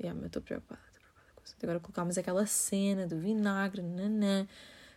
Yeah, 0.00 0.16
mas 0.16 0.26
estou 0.26 0.40
preocupada, 0.40 0.80
estou 0.86 1.02
preocupada 1.02 1.32
com 1.34 1.42
isso. 1.44 1.47
Agora 1.62 1.80
colocámos 1.80 2.18
aquela 2.18 2.46
cena 2.46 3.06
do 3.06 3.18
vinagre, 3.18 3.82
nanã. 3.82 4.46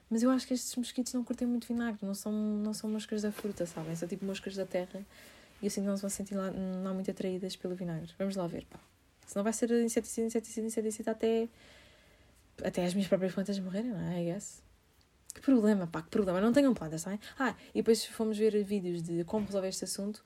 Mas 0.10 0.24
eu 0.24 0.30
acho 0.30 0.46
que 0.46 0.54
estes 0.54 0.76
mosquitos 0.76 1.14
não 1.14 1.24
curtem 1.24 1.48
muito 1.48 1.68
vinagre, 1.68 2.00
não 2.06 2.14
são, 2.14 2.32
não 2.32 2.74
são 2.74 2.90
moscas 2.90 3.22
da 3.22 3.32
fruta, 3.32 3.66
sabem? 3.66 3.96
São 3.96 4.08
tipo 4.08 4.26
moscas 4.26 4.56
da 4.56 4.66
terra 4.66 5.06
e 5.62 5.68
assim 5.68 5.82
não 5.82 5.96
se 5.96 6.02
vão 6.02 6.10
sentir 6.10 6.36
lá, 6.36 6.52
não 6.52 6.94
muito 6.94 7.10
atraídas 7.10 7.56
pelo 7.56 7.76
vinagre. 7.76 8.12
Vamos 8.18 8.36
lá 8.36 8.46
ver, 8.46 8.66
pá. 8.66 8.80
Senão 9.26 9.44
vai 9.44 9.54
ser 9.54 9.72
inseticida, 9.72 10.28
inseticida, 10.28 10.68
inseticida 10.68 11.12
até, 11.12 11.48
até 12.64 12.86
as 12.86 12.94
minhas 12.94 13.08
próprias 13.08 13.34
plantas 13.34 13.58
morrerem, 13.60 13.92
não 13.92 14.02
é? 14.12 14.22
I 14.22 14.26
guess. 14.26 14.62
Que 15.34 15.40
problema, 15.40 15.88
pá, 15.88 16.02
que 16.02 16.10
problema. 16.10 16.42
Não 16.42 16.52
tenham 16.52 16.74
plantas, 16.74 17.04
sabem? 17.04 17.20
Ah, 17.40 17.56
e 17.74 17.78
depois 17.78 18.04
fomos 18.06 18.38
ver 18.38 18.62
vídeos 18.64 19.02
de 19.02 19.24
como 19.24 19.46
resolver 19.46 19.70
este 19.70 19.86
assunto 19.86 20.22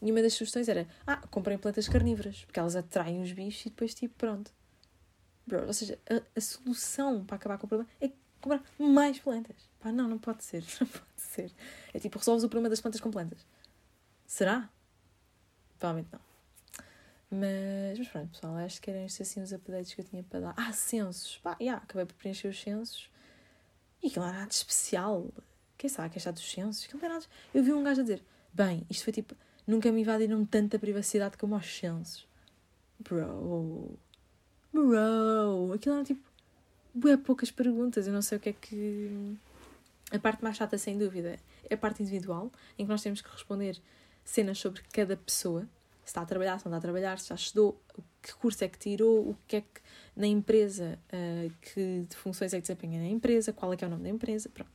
e 0.00 0.12
uma 0.12 0.20
das 0.22 0.34
sugestões 0.34 0.68
era: 0.68 0.86
ah, 1.06 1.16
comprem 1.30 1.56
plantas 1.56 1.88
carnívoras, 1.88 2.44
porque 2.44 2.60
elas 2.60 2.76
atraem 2.76 3.22
os 3.22 3.32
bichos 3.32 3.66
e 3.66 3.70
depois, 3.70 3.94
tipo, 3.94 4.14
pronto. 4.16 4.52
Bro, 5.46 5.66
ou 5.66 5.72
seja, 5.72 5.98
a, 6.08 6.22
a 6.36 6.40
solução 6.40 7.24
para 7.24 7.36
acabar 7.36 7.58
com 7.58 7.66
o 7.66 7.68
problema 7.68 7.90
é 8.00 8.10
comprar 8.40 8.62
mais 8.78 9.18
plantas. 9.18 9.56
Pá, 9.80 9.92
não, 9.92 10.08
não 10.08 10.18
pode 10.18 10.44
ser. 10.44 10.64
Não 10.80 10.86
pode 10.86 11.04
ser. 11.16 11.52
É 11.92 11.98
tipo, 11.98 12.18
resolves 12.18 12.44
o 12.44 12.48
problema 12.48 12.70
das 12.70 12.80
plantas 12.80 13.00
com 13.00 13.10
plantas. 13.10 13.46
Será? 14.26 14.70
Provavelmente 15.78 16.08
não. 16.12 16.20
Mas, 17.30 17.98
mas 17.98 18.08
pronto, 18.08 18.30
pessoal, 18.30 18.56
acho 18.56 18.80
que 18.80 18.90
eram 18.90 19.04
estes 19.04 19.28
assim 19.28 19.42
os 19.42 19.52
updates 19.52 19.92
que 19.92 20.00
eu 20.00 20.04
tinha 20.04 20.22
para 20.22 20.40
dar. 20.40 20.54
Ah, 20.56 20.72
censos. 20.72 21.38
Pá, 21.38 21.56
yeah, 21.60 21.82
acabei 21.82 22.06
por 22.06 22.14
preencher 22.14 22.48
os 22.48 22.60
censos. 22.60 23.10
E 24.02 24.06
aquilo 24.06 24.24
era 24.24 24.38
nada 24.38 24.50
especial. 24.50 25.28
Quem 25.76 25.90
sabe 25.90 26.10
queixar 26.10 26.32
dos 26.32 26.48
censos? 26.48 26.88
Não 26.92 27.00
era 27.00 27.14
nada... 27.14 27.26
Eu 27.52 27.62
vi 27.62 27.72
um 27.72 27.82
gajo 27.82 28.00
a 28.00 28.04
dizer: 28.04 28.22
Bem, 28.52 28.86
isto 28.88 29.04
foi 29.04 29.12
tipo. 29.12 29.34
Nunca 29.66 29.90
me 29.90 30.02
invadiram 30.02 30.44
tanta 30.44 30.78
privacidade 30.78 31.36
como 31.36 31.54
aos 31.54 31.66
censos. 31.66 32.26
Bro. 33.00 33.98
Bro. 34.74 35.72
Aquilo 35.72 35.94
era 35.94 36.04
tipo. 36.04 36.20
Bué 36.92 37.16
poucas 37.16 37.50
perguntas. 37.50 38.08
Eu 38.08 38.12
não 38.12 38.22
sei 38.22 38.38
o 38.38 38.40
que 38.40 38.48
é 38.48 38.52
que. 38.52 39.36
A 40.10 40.18
parte 40.18 40.42
mais 40.42 40.56
chata, 40.56 40.76
sem 40.76 40.98
dúvida, 40.98 41.38
é 41.68 41.74
a 41.74 41.78
parte 41.78 42.02
individual, 42.02 42.52
em 42.78 42.84
que 42.84 42.90
nós 42.90 43.02
temos 43.02 43.22
que 43.22 43.30
responder 43.30 43.80
cenas 44.24 44.58
sobre 44.58 44.82
cada 44.92 45.16
pessoa. 45.16 45.62
Se 46.04 46.10
está 46.10 46.20
a 46.20 46.26
trabalhar, 46.26 46.58
se 46.58 46.66
não 46.66 46.70
está 46.70 46.78
a 46.78 46.80
trabalhar, 46.80 47.18
se 47.18 47.30
já 47.30 47.34
estudou, 47.34 47.80
que 48.22 48.34
curso 48.34 48.62
é 48.62 48.68
que 48.68 48.78
tirou, 48.78 49.30
o 49.30 49.36
que 49.48 49.56
é 49.56 49.60
que 49.62 49.80
na 50.14 50.26
empresa, 50.26 50.98
uh, 51.08 51.52
que 51.62 52.06
funções 52.16 52.52
é 52.52 52.58
que 52.58 52.62
desempenha 52.62 53.00
na 53.00 53.08
empresa, 53.08 53.52
qual 53.52 53.72
é 53.72 53.76
que 53.76 53.84
é 53.84 53.86
o 53.86 53.90
nome 53.90 54.02
da 54.02 54.10
empresa, 54.10 54.50
pronto. 54.50 54.70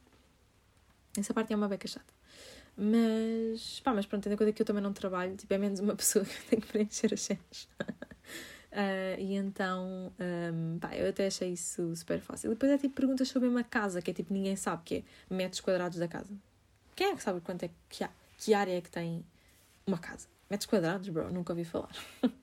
Essa 1.17 1.33
parte 1.33 1.53
é 1.53 1.55
uma 1.55 1.67
beca 1.67 1.87
chata. 1.87 2.11
Mas, 2.75 3.79
pá, 3.81 3.93
mas 3.93 4.07
pronto, 4.07 4.23
tendo 4.23 4.33
em 4.33 4.37
conta 4.37 4.51
que 4.51 4.61
eu 4.61 4.65
também 4.65 4.81
não 4.81 4.91
trabalho, 4.91 5.35
tipo, 5.35 5.53
é 5.53 5.57
menos 5.57 5.79
uma 5.79 5.95
pessoa 5.95 6.25
que 6.25 6.41
tem 6.49 6.59
que 6.59 6.67
preencher 6.67 7.13
as 7.13 7.21
cenas. 7.21 7.69
Uh, 8.71 9.19
e 9.19 9.35
então, 9.35 10.11
um, 10.19 10.79
pá, 10.79 10.95
eu 10.95 11.09
até 11.09 11.27
achei 11.27 11.53
isso 11.53 11.95
super 11.95 12.19
fácil. 12.19 12.49
Depois 12.49 12.71
é 12.71 12.77
tipo 12.77 12.95
perguntas 12.95 13.27
sobre 13.27 13.47
uma 13.47 13.63
casa, 13.63 14.01
que 14.01 14.11
é 14.11 14.13
tipo, 14.13 14.33
ninguém 14.33 14.55
sabe, 14.55 14.83
que 14.83 14.95
é 14.97 15.33
metros 15.33 15.61
quadrados 15.61 15.97
da 15.97 16.07
casa. 16.07 16.33
Quem 16.95 17.11
é 17.11 17.15
que 17.15 17.23
sabe 17.23 17.41
quanto 17.41 17.63
é 17.63 17.69
que 17.87 18.03
há? 18.03 18.09
Que 18.37 18.53
área 18.53 18.77
é 18.77 18.81
que 18.81 18.89
tem 18.89 19.25
uma 19.85 19.97
casa? 19.97 20.27
Metros 20.49 20.69
quadrados, 20.69 21.09
bro, 21.09 21.31
nunca 21.31 21.53
ouvi 21.53 21.65
falar. 21.65 21.91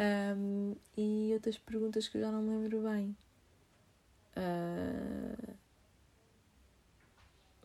Um, 0.00 0.74
e 0.96 1.30
outras 1.34 1.58
perguntas 1.58 2.08
que 2.08 2.16
eu 2.16 2.22
já 2.22 2.32
não 2.32 2.40
me 2.40 2.56
lembro 2.56 2.80
bem. 2.80 3.14
Uh... 4.34 5.54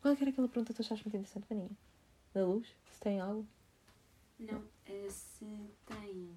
Qual 0.02 0.14
é 0.14 0.18
era 0.20 0.30
aquela 0.30 0.50
pergunta 0.50 0.74
que 0.74 0.78
tu 0.78 0.82
achaste 0.82 1.06
muito 1.06 1.16
interessante, 1.16 1.46
Maninha? 1.50 1.72
Da 2.34 2.46
luz? 2.46 2.68
Se 2.92 3.00
tem 3.00 3.22
algo? 3.22 3.48
Não, 4.38 4.60
uh, 4.60 5.10
se 5.10 5.46
tem 5.86 6.36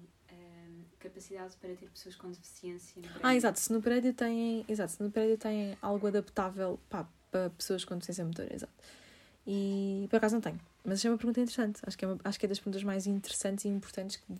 capacidade 0.99 1.55
para 1.57 1.73
ter 1.75 1.89
pessoas 1.89 2.15
com 2.15 2.29
deficiência. 2.29 3.01
Ah, 3.23 3.35
exato, 3.35 3.59
se 3.59 3.71
no 3.71 3.81
prédio 3.81 4.13
têm. 4.13 4.65
Exato, 4.67 4.91
se 4.93 5.03
no 5.03 5.11
prédio 5.11 5.37
têm 5.37 5.77
algo 5.81 6.07
adaptável 6.07 6.79
pá, 6.89 7.07
para 7.31 7.49
pessoas 7.51 7.85
com 7.85 7.95
deficiência 7.95 8.25
motora, 8.25 8.53
exato. 8.53 8.73
E 9.47 10.07
por 10.09 10.17
acaso 10.17 10.35
não 10.35 10.41
tenho. 10.41 10.59
Mas 10.83 10.99
achei 10.99 11.09
uma 11.09 11.17
pergunta 11.17 11.39
interessante. 11.39 11.81
Acho 11.85 11.97
que 11.97 12.05
é, 12.05 12.07
uma, 12.07 12.17
acho 12.23 12.39
que 12.39 12.45
é 12.45 12.49
das 12.49 12.59
perguntas 12.59 12.83
mais 12.83 13.07
interessantes 13.07 13.65
e 13.65 13.67
importantes 13.67 14.17
que 14.17 14.33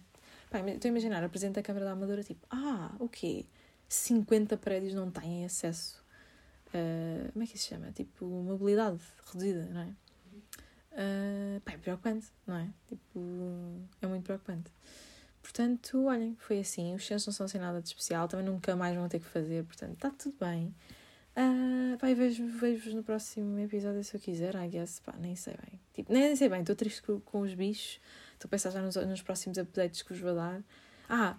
Pá, 0.49 0.59
estou 0.67 0.89
a 0.89 0.91
imaginar, 0.91 1.23
a 1.23 1.29
Presidente 1.29 1.55
da 1.55 1.61
Câmara 1.61 1.85
da 1.85 1.91
Amadora, 1.91 2.23
tipo, 2.23 2.45
ah, 2.49 2.91
o 2.99 3.07
quê? 3.07 3.45
50 3.87 4.57
prédios 4.57 4.95
não 4.95 5.11
têm 5.11 5.45
acesso. 5.45 6.03
Uh, 6.67 7.31
como 7.31 7.43
é 7.43 7.47
que 7.47 7.55
isso 7.55 7.65
se 7.65 7.69
chama? 7.69 7.91
Tipo, 7.91 8.25
mobilidade 8.25 8.99
reduzida, 9.27 9.65
não 9.65 9.81
é? 9.81 9.93
Uh, 10.91 11.61
pá, 11.61 11.73
é 11.73 11.77
preocupante, 11.77 12.27
não 12.47 12.55
é? 12.55 12.67
Tipo, 12.87 13.19
é 14.01 14.07
muito 14.07 14.23
preocupante. 14.23 14.71
Portanto, 15.41 16.05
olhem, 16.05 16.35
foi 16.39 16.59
assim. 16.59 16.93
Os 16.95 17.05
censos 17.05 17.27
não 17.27 17.33
são 17.33 17.47
sem 17.47 17.59
nada 17.59 17.81
de 17.81 17.87
especial, 17.87 18.27
também 18.27 18.45
nunca 18.45 18.75
mais 18.75 18.95
vão 18.95 19.07
ter 19.07 19.19
que 19.19 19.25
fazer, 19.25 19.63
portanto, 19.63 19.93
está 19.93 20.09
tudo 20.11 20.35
bem. 20.39 20.73
Uh, 21.37 21.97
pá, 21.97 22.07
vejo-vos 22.13 22.59
vejo 22.59 22.95
no 22.95 23.03
próximo 23.03 23.57
episódio 23.59 24.03
se 24.03 24.15
eu 24.15 24.19
quiser, 24.19 24.55
I 24.55 24.67
guess, 24.67 24.99
pá, 24.99 25.15
nem 25.19 25.35
sei 25.35 25.53
bem. 25.53 25.79
Tipo, 25.93 26.11
nem 26.11 26.35
sei 26.35 26.49
bem, 26.49 26.61
estou 26.61 26.75
triste 26.75 27.01
com, 27.01 27.19
com 27.21 27.41
os 27.41 27.53
bichos 27.53 27.99
Estou 28.39 28.47
a 28.47 28.51
pensar 28.51 28.71
já 28.71 28.81
nos, 28.81 28.95
nos 28.95 29.21
próximos 29.21 29.57
updates 29.57 30.01
que 30.01 30.13
vos 30.13 30.21
vou 30.21 30.33
dar. 30.33 30.63
Ah, 31.09 31.35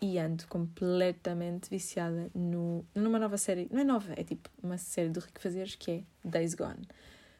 e 0.00 0.20
ando 0.20 0.46
completamente 0.46 1.68
viciada 1.68 2.30
no, 2.32 2.84
numa 2.94 3.18
nova 3.18 3.36
série. 3.36 3.68
Não 3.72 3.80
é 3.80 3.84
nova, 3.84 4.12
é 4.16 4.22
tipo 4.22 4.48
uma 4.62 4.78
série 4.78 5.08
do 5.08 5.18
Rico 5.18 5.40
Fazeres 5.40 5.74
que 5.74 5.90
é 5.90 6.02
Days 6.24 6.54
Gone. 6.54 6.86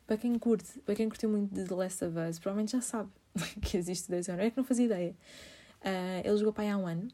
Para 0.04 0.16
quem 0.16 0.36
curte, 0.36 0.80
para 0.80 0.96
quem 0.96 1.08
curtiu 1.08 1.30
muito 1.30 1.54
de 1.54 1.64
The 1.64 1.74
Last 1.76 2.04
of 2.04 2.18
Us, 2.18 2.40
provavelmente 2.40 2.72
já 2.72 2.80
sabe 2.80 3.08
que 3.62 3.76
existe 3.76 4.10
Days 4.10 4.26
Gone. 4.26 4.42
É 4.42 4.50
que 4.50 4.56
não 4.56 4.64
fazia 4.64 4.86
ideia. 4.86 5.14
Uh, 5.84 6.26
ele 6.26 6.36
jogou 6.38 6.52
para 6.52 6.64
aí 6.64 6.70
há 6.70 6.78
um 6.78 6.86
ano. 6.86 7.08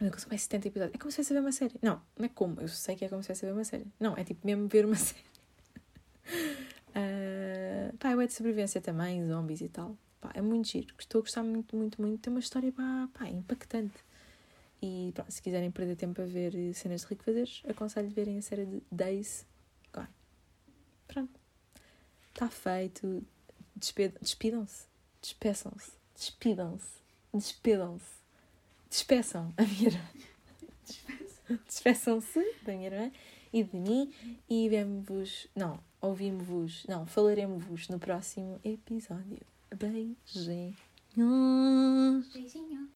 Eu 0.00 0.10
consegui 0.10 0.30
mais 0.30 0.42
70 0.42 0.68
episódios. 0.68 0.94
É 0.94 0.98
como 0.98 1.10
se 1.12 1.16
fosse 1.18 1.32
a 1.32 1.34
ver 1.34 1.40
uma 1.40 1.52
série. 1.52 1.74
Não, 1.82 2.00
não 2.18 2.24
é 2.24 2.28
como. 2.28 2.60
Eu 2.60 2.68
sei 2.68 2.96
que 2.96 3.04
é 3.04 3.08
como 3.08 3.22
se 3.22 3.28
fosse 3.28 3.44
a 3.44 3.48
ver 3.48 3.54
uma 3.54 3.64
série. 3.64 3.86
Não, 4.00 4.16
é 4.16 4.24
tipo 4.24 4.44
mesmo 4.46 4.66
ver 4.66 4.86
uma 4.86 4.96
série. 4.96 5.24
Uh, 6.88 7.96
pá, 7.98 8.10
é 8.10 8.26
de 8.26 8.32
sobrevivência 8.32 8.80
também, 8.80 9.26
zombies 9.26 9.60
e 9.60 9.68
tal. 9.68 9.96
Pá, 10.20 10.32
é 10.34 10.40
muito 10.40 10.68
giro. 10.68 10.94
Estou 10.98 11.20
a 11.20 11.22
gostar 11.22 11.42
muito, 11.42 11.76
muito, 11.76 12.00
muito. 12.00 12.20
Tem 12.20 12.32
uma 12.32 12.40
história 12.40 12.72
pá, 12.72 13.08
pá, 13.12 13.28
impactante. 13.28 14.04
E 14.80 15.12
pá, 15.14 15.24
se 15.28 15.40
quiserem 15.40 15.70
perder 15.70 15.96
tempo 15.96 16.20
a 16.20 16.24
ver 16.24 16.74
cenas 16.74 17.02
de 17.02 17.06
rico 17.08 17.22
fazeres, 17.22 17.62
aconselho 17.68 18.08
de 18.08 18.14
verem 18.14 18.38
a 18.38 18.42
série 18.42 18.66
de 18.66 18.82
Days 18.90 19.46
Gone. 19.92 20.08
Pronto. 21.06 21.38
Está 22.30 22.48
feito. 22.48 23.22
Despidam-se. 23.76 24.86
Despeçam-se. 25.20 25.92
Despidam-se. 26.16 27.01
Despedam-se. 27.32 28.22
Despeçam 28.88 29.52
a 29.56 29.62
minha 29.62 29.88
irmã. 29.88 30.08
Despeçam-se 31.66 32.54
da 32.62 32.72
minha 32.72 32.88
irmã 32.88 33.10
e 33.52 33.62
de 33.62 33.76
mim 33.76 34.12
e 34.48 34.68
vemos-vos. 34.68 35.46
Não, 35.54 35.78
ouvimos-vos. 36.00 36.84
Não, 36.86 37.06
falaremos-vos 37.06 37.88
no 37.88 37.98
próximo 37.98 38.60
episódio. 38.64 39.40
Beijinhos. 39.74 40.76
Beijinho. 42.32 42.90